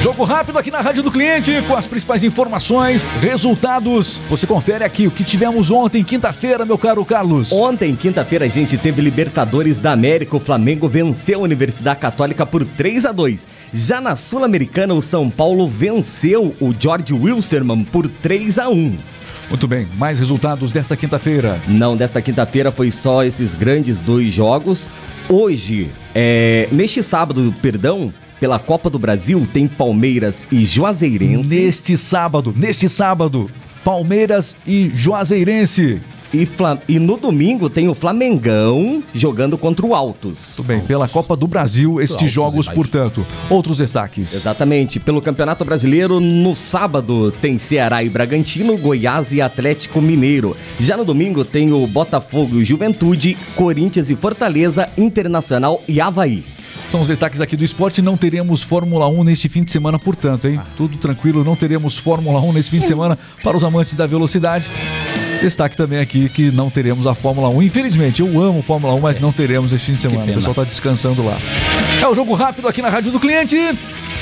Jogo 0.00 0.22
jogo 0.22 0.24
rápido 0.24 0.58
aqui 0.58 0.70
na 0.70 0.80
Rádio 0.80 1.02
do 1.02 1.10
Cliente 1.10 1.62
com 1.62 1.74
as 1.74 1.86
principais 1.86 2.22
informações, 2.22 3.04
resultados. 3.20 4.20
Você 4.28 4.46
confere 4.46 4.84
aqui 4.84 5.06
o 5.06 5.10
que 5.10 5.24
tivemos 5.24 5.70
ontem, 5.70 6.04
quinta-feira, 6.04 6.64
meu 6.64 6.78
caro 6.78 7.04
Carlos. 7.04 7.50
Ontem, 7.50 7.96
quinta-feira, 7.96 8.44
a 8.44 8.48
gente 8.48 8.78
teve 8.78 9.02
Libertadores 9.02 9.78
da 9.80 9.92
América. 9.92 10.36
O 10.36 10.40
Flamengo 10.40 10.88
venceu 10.88 11.40
a 11.40 11.42
Universidade 11.42 11.98
Católica 11.98 12.46
por 12.46 12.64
3 12.64 13.04
a 13.06 13.12
2. 13.12 13.48
Já 13.72 14.00
na 14.00 14.14
Sul-Americana, 14.14 14.94
o 14.94 15.02
São 15.02 15.28
Paulo 15.28 15.68
venceu 15.68 16.54
o 16.60 16.72
George 16.78 17.12
Wilstermann 17.12 17.84
por 17.84 18.08
3 18.08 18.58
a 18.60 18.68
1. 18.68 18.96
Muito 19.52 19.68
bem, 19.68 19.86
mais 19.98 20.18
resultados 20.18 20.72
desta 20.72 20.96
quinta-feira. 20.96 21.60
Não, 21.68 21.94
desta 21.94 22.22
quinta-feira 22.22 22.72
foi 22.72 22.90
só 22.90 23.22
esses 23.22 23.54
grandes 23.54 24.00
dois 24.00 24.32
jogos. 24.32 24.88
Hoje, 25.28 25.90
é, 26.14 26.70
neste 26.72 27.02
sábado, 27.02 27.54
perdão, 27.60 28.10
pela 28.40 28.58
Copa 28.58 28.88
do 28.88 28.98
Brasil, 28.98 29.46
tem 29.52 29.68
Palmeiras 29.68 30.42
e 30.50 30.64
Juazeirense. 30.64 31.50
Neste 31.50 31.98
sábado, 31.98 32.54
neste 32.56 32.88
sábado, 32.88 33.50
Palmeiras 33.84 34.56
e 34.66 34.90
Juazeirense. 34.94 36.00
E, 36.34 36.48
e 36.88 36.98
no 36.98 37.18
domingo 37.18 37.68
tem 37.68 37.88
o 37.88 37.94
Flamengão 37.94 39.02
jogando 39.12 39.58
contra 39.58 39.84
o 39.84 39.94
Altos. 39.94 40.54
Muito 40.56 40.66
bem, 40.66 40.80
pela 40.80 41.06
Copa 41.06 41.36
do 41.36 41.46
Brasil, 41.46 42.00
estes 42.00 42.16
Altos 42.16 42.32
jogos, 42.32 42.68
portanto. 42.68 43.26
Outros 43.50 43.78
destaques. 43.78 44.34
Exatamente. 44.34 44.98
Pelo 44.98 45.20
Campeonato 45.20 45.64
Brasileiro, 45.64 46.20
no 46.20 46.54
sábado 46.54 47.30
tem 47.30 47.58
Ceará 47.58 48.02
e 48.02 48.08
Bragantino, 48.08 48.76
Goiás 48.78 49.32
e 49.32 49.42
Atlético 49.42 50.00
Mineiro. 50.00 50.56
Já 50.78 50.96
no 50.96 51.04
domingo 51.04 51.44
tem 51.44 51.72
o 51.72 51.86
Botafogo 51.86 52.60
e 52.60 52.64
Juventude, 52.64 53.36
Corinthians 53.54 54.08
e 54.08 54.16
Fortaleza, 54.16 54.88
Internacional 54.96 55.82
e 55.86 56.00
Havaí. 56.00 56.44
São 56.88 57.00
os 57.00 57.08
destaques 57.08 57.40
aqui 57.40 57.56
do 57.56 57.64
esporte. 57.64 58.02
Não 58.02 58.16
teremos 58.16 58.62
Fórmula 58.62 59.06
1 59.08 59.24
neste 59.24 59.48
fim 59.48 59.62
de 59.62 59.72
semana, 59.72 59.98
portanto, 59.98 60.48
hein? 60.48 60.60
Tudo 60.76 60.96
tranquilo, 60.96 61.44
não 61.44 61.56
teremos 61.56 61.96
Fórmula 61.96 62.40
1 62.40 62.52
nesse 62.52 62.70
fim 62.70 62.80
de 62.80 62.88
semana 62.88 63.18
para 63.42 63.56
os 63.56 63.64
amantes 63.64 63.94
da 63.94 64.06
velocidade. 64.06 64.70
Destaque 65.42 65.76
também 65.76 65.98
aqui 65.98 66.28
que 66.28 66.52
não 66.52 66.70
teremos 66.70 67.04
a 67.04 67.16
Fórmula 67.16 67.48
1. 67.48 67.62
Infelizmente, 67.62 68.22
eu 68.22 68.40
amo 68.40 68.62
Fórmula 68.62 68.94
1, 68.94 69.00
mas 69.00 69.18
não 69.18 69.32
teremos 69.32 69.72
neste 69.72 69.90
fim 69.90 69.96
de 69.96 70.02
semana. 70.02 70.30
O 70.30 70.34
pessoal 70.34 70.54
tá 70.54 70.62
descansando 70.62 71.24
lá. 71.24 71.36
É 72.00 72.06
o 72.06 72.14
jogo 72.14 72.34
rápido 72.34 72.68
aqui 72.68 72.80
na 72.80 72.88
Rádio 72.88 73.10
do 73.10 73.18
Cliente. 73.18 73.56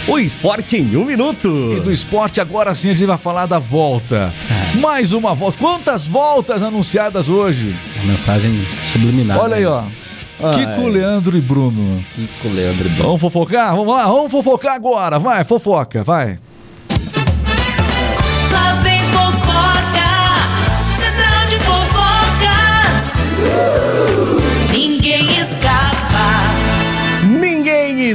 O 0.09 0.19
esporte 0.19 0.79
em 0.79 0.97
um 0.97 1.05
minuto. 1.05 1.75
E 1.77 1.81
do 1.81 1.93
esporte, 1.93 2.41
agora 2.41 2.75
sim 2.75 2.89
a 2.89 2.95
gente 2.95 3.07
vai 3.07 3.19
falar 3.19 3.45
da 3.45 3.59
volta. 3.59 4.33
Mais 4.81 5.13
uma 5.13 5.35
volta. 5.35 5.59
Quantas 5.59 6.07
voltas 6.07 6.63
anunciadas 6.63 7.29
hoje? 7.29 7.77
Uma 7.97 8.13
mensagem 8.13 8.67
subliminar. 8.87 9.39
Olha 9.39 9.57
aí, 9.57 9.65
né? 9.65 9.69
ó. 9.69 10.53
Kiko, 10.53 10.89
Leandro 10.89 11.37
e 11.37 11.41
Bruno. 11.43 12.03
Kiko, 12.15 12.49
Leandro 12.49 12.87
e 12.87 12.89
Bruno. 12.89 13.05
Vamos 13.05 13.21
fofocar? 13.21 13.77
Vamos 13.77 13.95
lá, 13.95 14.07
vamos 14.07 14.33
fofocar 14.33 14.75
agora. 14.75 15.19
Vai, 15.19 15.45
fofoca, 15.45 16.03
vai. 16.03 16.39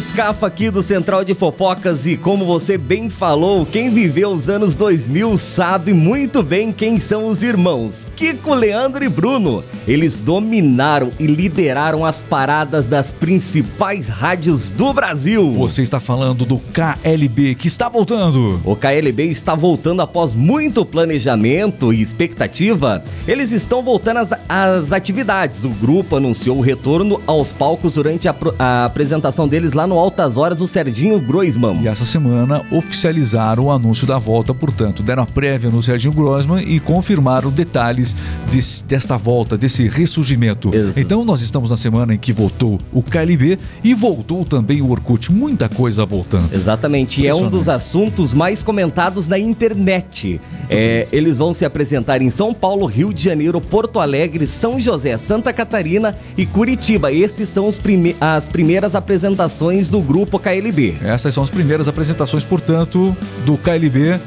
Escapa 0.05 0.45
aqui 0.45 0.69
do 0.69 0.83
Central 0.83 1.25
de 1.25 1.33
Fofocas 1.33 2.05
e 2.05 2.15
como 2.15 2.45
você 2.45 2.77
bem 2.77 3.09
falou, 3.09 3.65
quem 3.65 3.89
viveu 3.89 4.29
os 4.29 4.47
anos 4.47 4.75
2000 4.75 5.35
sabe 5.35 5.93
muito 5.93 6.43
bem 6.43 6.71
quem 6.71 6.99
são 6.99 7.25
os 7.25 7.41
irmãos. 7.41 8.05
Kiko, 8.15 8.53
Leandro 8.53 9.03
e 9.03 9.09
Bruno. 9.09 9.63
Eles 9.87 10.15
dominaram 10.15 11.09
e 11.19 11.25
lideraram 11.25 12.05
as 12.05 12.21
paradas 12.21 12.87
das 12.87 13.09
principais 13.09 14.07
rádios 14.07 14.69
do 14.69 14.93
Brasil. 14.93 15.51
Você 15.53 15.81
está 15.81 15.99
falando 15.99 16.45
do 16.45 16.59
KLB 16.59 17.55
que 17.55 17.67
está 17.67 17.89
voltando. 17.89 18.61
O 18.63 18.75
KLB 18.75 19.23
está 19.23 19.55
voltando 19.55 20.03
após 20.03 20.35
muito 20.35 20.85
planejamento 20.85 21.91
e 21.91 22.01
expectativa. 22.01 23.03
Eles 23.27 23.51
estão 23.51 23.81
voltando 23.81 24.17
às, 24.17 24.29
às 24.47 24.93
atividades. 24.93 25.63
O 25.63 25.69
grupo 25.69 26.15
anunciou 26.15 26.57
o 26.59 26.61
retorno 26.61 27.19
aos 27.25 27.51
palcos 27.51 27.95
durante 27.95 28.27
a, 28.27 28.35
a 28.59 28.85
apresentação 28.85 29.47
deles 29.47 29.73
lá 29.73 29.87
no 29.87 29.94
Altas 29.97 30.37
Horas, 30.37 30.61
o 30.61 30.67
Serginho 30.67 31.19
Groisman. 31.19 31.81
E 31.81 31.87
essa 31.87 32.05
semana 32.05 32.61
oficializaram 32.71 33.65
o 33.65 33.71
anúncio 33.71 34.05
da 34.07 34.17
volta, 34.17 34.53
portanto, 34.53 35.03
deram 35.03 35.23
a 35.23 35.25
prévia 35.25 35.69
no 35.69 35.81
Serginho 35.81 36.13
Grossman 36.13 36.63
e 36.65 36.79
confirmaram 36.79 37.49
detalhes 37.51 38.15
desse- 38.51 38.83
desta 38.83 39.17
volta, 39.17 39.57
desse 39.57 39.87
ressurgimento. 39.87 40.69
Isso. 40.75 40.99
Então 40.99 41.23
nós 41.25 41.41
estamos 41.41 41.69
na 41.69 41.75
semana 41.77 42.13
em 42.13 42.17
que 42.17 42.31
voltou 42.33 42.79
o 42.93 43.01
KLB 43.03 43.59
e 43.83 43.93
voltou 43.93 44.43
também 44.45 44.81
o 44.81 44.89
Orkut. 44.91 45.31
Muita 45.31 45.67
coisa 45.69 46.05
voltando. 46.05 46.53
Exatamente, 46.53 47.21
e 47.21 47.27
é 47.27 47.33
um 47.35 47.49
dos 47.49 47.67
assuntos 47.69 48.33
mais 48.33 48.63
comentados 48.63 49.27
na 49.27 49.37
internet. 49.37 50.39
É, 50.69 51.07
eles 51.11 51.37
vão 51.37 51.53
se 51.53 51.65
apresentar 51.65 52.21
em 52.21 52.29
São 52.29 52.53
Paulo, 52.53 52.85
Rio 52.85 53.13
de 53.13 53.23
Janeiro, 53.23 53.59
Porto 53.61 53.99
Alegre, 53.99 54.47
São 54.47 54.79
José, 54.79 55.17
Santa 55.17 55.51
Catarina 55.53 56.15
e 56.37 56.45
Curitiba. 56.45 57.11
Esses 57.11 57.49
são 57.49 57.69
prime- 57.71 58.15
as 58.19 58.47
primeiras 58.47 58.95
apresentações 58.95 59.84
do 59.89 60.01
grupo 60.01 60.39
KLB. 60.39 60.97
Essas 61.03 61.33
são 61.33 61.43
as 61.43 61.49
primeiras 61.49 61.87
apresentações, 61.87 62.43
portanto, 62.43 63.15
do 63.45 63.57
KLB. 63.57 64.19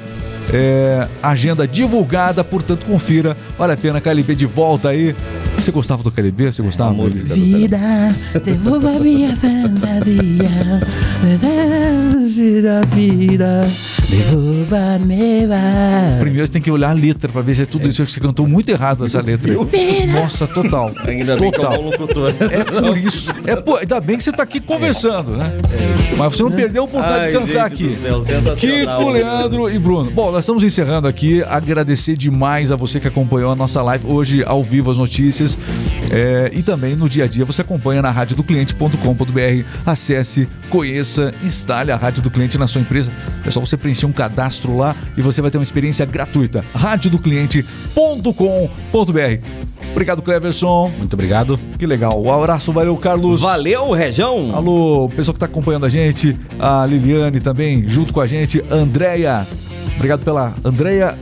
É, 0.51 1.07
agenda 1.23 1.69
divulgada, 1.69 2.43
portanto, 2.43 2.87
confira. 2.87 3.37
Vale 3.59 3.75
a 3.75 3.77
pena, 3.77 4.01
KLB 4.01 4.35
de 4.35 4.47
volta 4.47 4.89
aí. 4.89 5.15
Você 5.57 5.71
gostava 5.71 6.03
do 6.03 6.11
KLB? 6.11 6.53
Você 6.53 6.63
gostava? 6.63 6.95
Vida, 7.09 7.79
devolva 8.43 8.93
minha 9.01 9.37
fantasia. 9.37 10.49
Vida, 12.29 12.81
vida. 12.95 13.69
Primeiro 16.19 16.47
você 16.47 16.53
tem 16.53 16.63
que 16.63 16.71
olhar 16.71 16.91
a 16.91 16.93
letra 16.93 17.31
pra 17.31 17.43
ver 17.43 17.55
se 17.55 17.63
é 17.63 17.67
tudo 17.67 17.89
isso. 17.89 18.05
Você 18.07 18.21
cantou 18.21 18.47
muito 18.47 18.69
errado 18.71 19.05
essa 19.05 19.21
letra. 19.21 19.53
aí. 19.53 20.07
Nossa, 20.07 20.47
total. 20.47 20.93
Ainda 21.07 21.37
bem 21.37 21.51
que 21.51 21.57
é 21.61 21.61
um 21.61 21.71
total. 21.71 21.83
bom 21.83 21.91
locutor. 21.91 22.35
É 22.41 22.65
por 22.65 22.97
isso. 22.99 23.31
É 23.47 23.57
por, 23.57 23.81
ainda 23.81 24.01
bem 24.01 24.17
que 24.17 24.25
você 24.25 24.33
tá 24.33 24.43
aqui 24.43 24.61
conversando, 24.61 25.37
né? 25.37 25.53
Mas 26.17 26.35
você 26.37 26.43
não 26.43 26.51
perdeu 26.51 26.83
a 26.83 26.85
oportunidade 26.87 27.25
Ai, 27.25 27.33
de 27.33 27.39
cantar 27.39 27.69
do 27.69 27.75
aqui. 27.75 27.95
céu. 27.95 28.23
Kiko, 28.57 29.11
Leandro 29.11 29.71
e 29.71 29.79
Bruno. 29.79 30.11
Bom, 30.11 30.33
nós 30.33 30.45
estamos 30.45 30.63
encerrando 30.65 31.07
aqui. 31.07 31.43
Agradecer 31.45 32.17
demais 32.17 32.73
a 32.73 32.77
você 32.77 32.99
que 33.01 33.09
acompanhou 33.09 33.53
a 33.53 33.57
nossa 33.57 33.83
live 33.83 34.07
hoje 34.07 34.43
ao 34.47 34.63
vivo 34.63 34.91
as 34.91 34.99
notícias. 34.99 35.59
É, 36.11 36.51
e 36.55 36.63
também 36.63 36.97
no 36.97 37.09
dia 37.09 37.25
a 37.25 37.27
dia 37.27 37.45
você 37.45 37.61
acompanha 37.63 38.01
na 38.03 38.11
radiodocliente.com.br. 38.11 39.65
Acesse, 39.85 40.49
conheça, 40.71 41.35
instale 41.43 41.91
a 41.93 41.97
Rádio 41.97 42.23
do 42.23 42.31
Cliente 42.31 42.57
na 42.59 42.67
sua 42.67 42.81
empresa. 42.81 43.13
É 43.45 43.51
só 43.51 43.61
você 43.61 43.77
preencher 43.77 43.98
um 44.07 44.13
cadastro 44.13 44.77
lá 44.77 44.95
e 45.17 45.23
você 45.23 45.41
vai 45.41 45.51
ter 45.51 45.59
uma 45.59 45.63
experiência 45.63 46.07
gratuita. 46.07 46.65
radiodocliente.com.br. 46.75 49.69
Obrigado, 49.93 50.23
Cleverson. 50.23 50.93
Muito 50.97 51.15
obrigado. 51.15 51.59
Que 51.79 51.87
legal. 51.87 52.23
Um 52.23 52.33
abraço, 52.33 52.73
valeu, 52.73 52.97
Carlos. 52.97 53.41
Valeu, 53.41 53.91
Rejão! 53.91 54.55
Alô, 54.55 55.09
pessoal 55.09 55.35
que 55.35 55.37
está 55.37 55.47
acompanhando 55.47 55.87
a 55.87 55.89
gente, 55.89 56.37
a 56.59 56.87
Liliane 56.87 57.41
também, 57.41 57.89
junto 57.89 58.13
com 58.13 58.21
a 58.21 58.27
gente, 58.27 58.63
Andréia. 58.71 59.47
Obrigado 59.97 60.23
pela 60.23 60.55
Andréia 60.65 61.19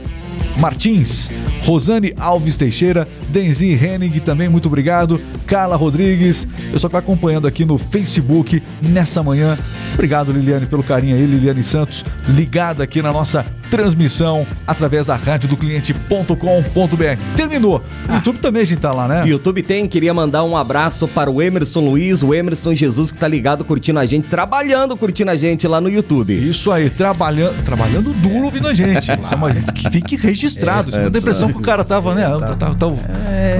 Martins, 0.59 1.31
Rosane 1.63 2.13
Alves 2.17 2.57
Teixeira, 2.57 3.07
Denzi 3.29 3.73
Henning 3.73 4.19
também, 4.19 4.49
muito 4.49 4.67
obrigado. 4.67 5.19
Carla 5.45 5.75
Rodrigues, 5.75 6.45
pessoal 6.45 6.71
que 6.71 6.85
está 6.87 6.97
acompanhando 6.99 7.47
aqui 7.47 7.65
no 7.65 7.77
Facebook 7.77 8.61
nessa 8.81 9.21
manhã. 9.21 9.57
Obrigado, 9.93 10.31
Liliane, 10.31 10.65
pelo 10.65 10.83
carinho 10.83 11.15
aí, 11.15 11.25
Liliane 11.25 11.63
Santos, 11.63 12.03
ligada 12.27 12.83
aqui 12.83 13.01
na 13.01 13.11
nossa 13.11 13.45
transmissão 13.69 14.45
através 14.65 15.05
da 15.05 15.15
rádio 15.15 15.49
do 15.49 15.57
cliente.com.br. 15.57 17.35
Terminou. 17.35 17.83
No 18.07 18.15
YouTube 18.15 18.39
também 18.39 18.61
a 18.61 18.65
gente 18.65 18.79
tá 18.79 18.91
lá, 18.91 19.07
né? 19.07 19.27
YouTube 19.27 19.61
tem, 19.63 19.87
queria 19.87 20.13
mandar 20.13 20.43
um 20.43 20.55
abraço 20.55 21.07
para 21.07 21.29
o 21.29 21.41
Emerson 21.41 21.81
Luiz, 21.81 22.23
o 22.23 22.33
Emerson 22.33 22.73
Jesus 22.75 23.11
que 23.11 23.17
tá 23.17 23.27
ligado 23.27 23.63
curtindo 23.65 23.99
a 23.99 24.05
gente, 24.05 24.27
trabalhando 24.27 24.95
curtindo 24.97 25.31
a 25.31 25.35
gente 25.35 25.67
lá 25.67 25.79
no 25.81 25.89
YouTube. 25.89 26.33
Isso 26.33 26.71
aí, 26.71 26.89
trabalhando, 26.89 27.61
trabalhando 27.63 28.13
duro 28.13 28.45
ouvindo 28.45 28.67
a 28.67 28.73
gente. 28.73 29.03
Isso 29.11 29.33
é 29.33 29.35
uma, 29.35 29.51
que 29.53 29.89
fique 29.89 30.15
registrado. 30.15 30.91
Você 30.91 31.01
não 31.01 31.11
tem 31.11 31.19
a 31.19 31.21
impressão 31.21 31.51
que 31.51 31.57
o 31.57 31.61
cara 31.61 31.83
tava, 31.83 32.13
né? 32.15 32.23
Tá, 32.39 32.39
tá, 32.39 32.55
tá- 32.55 32.73
tá 32.75 32.85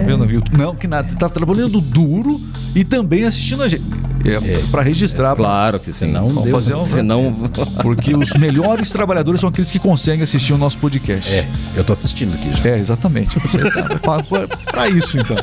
vendo. 0.05 0.27
Não, 0.57 0.75
que 0.75 0.87
nada. 0.87 1.07
Tá 1.17 1.29
trabalhando 1.29 1.79
duro 1.81 2.39
e 2.75 2.83
também 2.83 3.23
assistindo 3.23 3.63
a 3.63 3.67
gente. 3.67 3.83
É, 4.33 4.71
pra 4.71 4.81
registrar. 4.81 5.35
Claro 5.35 5.79
que 5.79 5.93
sim. 5.93 6.11
Não 6.11 6.27
Vamos 6.27 6.51
fazer 6.51 6.75
um. 6.75 6.85
Senão. 6.85 7.33
Porque 7.81 8.15
os 8.15 8.33
melhores 8.33 8.91
trabalhadores 8.91 9.41
são 9.41 9.49
aqueles 9.49 9.71
que 9.71 9.79
conseguem 9.79 10.23
assistir 10.23 10.53
o 10.53 10.57
nosso 10.57 10.77
podcast. 10.77 11.31
É, 11.31 11.45
eu 11.75 11.83
tô 11.83 11.93
assistindo 11.93 12.33
aqui 12.33 12.53
já. 12.61 12.71
É, 12.71 12.79
exatamente. 12.79 13.37
Você 13.39 13.57
tá 14.71 14.87
isso, 14.89 15.17
então. 15.17 15.37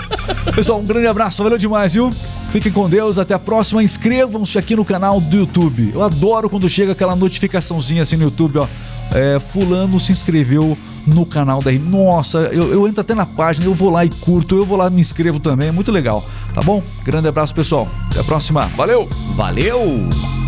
Pessoal, 0.54 0.80
um 0.80 0.84
grande 0.84 1.06
abraço, 1.06 1.42
valeu 1.42 1.58
demais, 1.58 1.94
viu? 1.94 2.10
Fiquem 2.52 2.70
com 2.70 2.88
Deus, 2.88 3.18
até 3.18 3.34
a 3.34 3.38
próxima. 3.38 3.82
Inscrevam-se 3.82 4.58
aqui 4.58 4.76
no 4.76 4.84
canal 4.84 5.20
do 5.20 5.36
YouTube. 5.36 5.90
Eu 5.94 6.02
adoro 6.02 6.48
quando 6.50 6.68
chega 6.68 6.92
aquela 6.92 7.16
notificaçãozinha 7.16 8.02
assim 8.02 8.16
no 8.16 8.24
YouTube, 8.24 8.58
ó. 8.58 8.66
É, 9.12 9.38
fulano 9.38 10.00
se 10.00 10.12
inscreveu 10.12 10.76
no 11.06 11.26
canal 11.26 11.60
da 11.60 11.70
R. 11.70 11.78
Nossa, 11.78 12.38
eu, 12.52 12.72
eu 12.72 12.88
entro 12.88 13.00
até 13.00 13.14
na 13.14 13.26
página, 13.26 13.66
eu 13.66 13.74
vou 13.74 13.90
lá 13.90 14.04
e 14.04 14.08
curto, 14.08 14.56
eu 14.56 14.64
vou 14.64 14.76
lá 14.76 14.88
e 14.88 14.90
me 14.90 15.00
inscrevo 15.00 15.38
também, 15.38 15.68
é 15.68 15.72
muito 15.72 15.92
legal, 15.92 16.24
tá 16.54 16.62
bom? 16.62 16.82
Grande 17.02 17.28
abraço, 17.28 17.54
pessoal. 17.54 17.88
Até 18.06 18.20
a 18.20 18.24
próxima. 18.24 18.62
Valeu! 18.76 19.08
Valeu! 19.36 20.43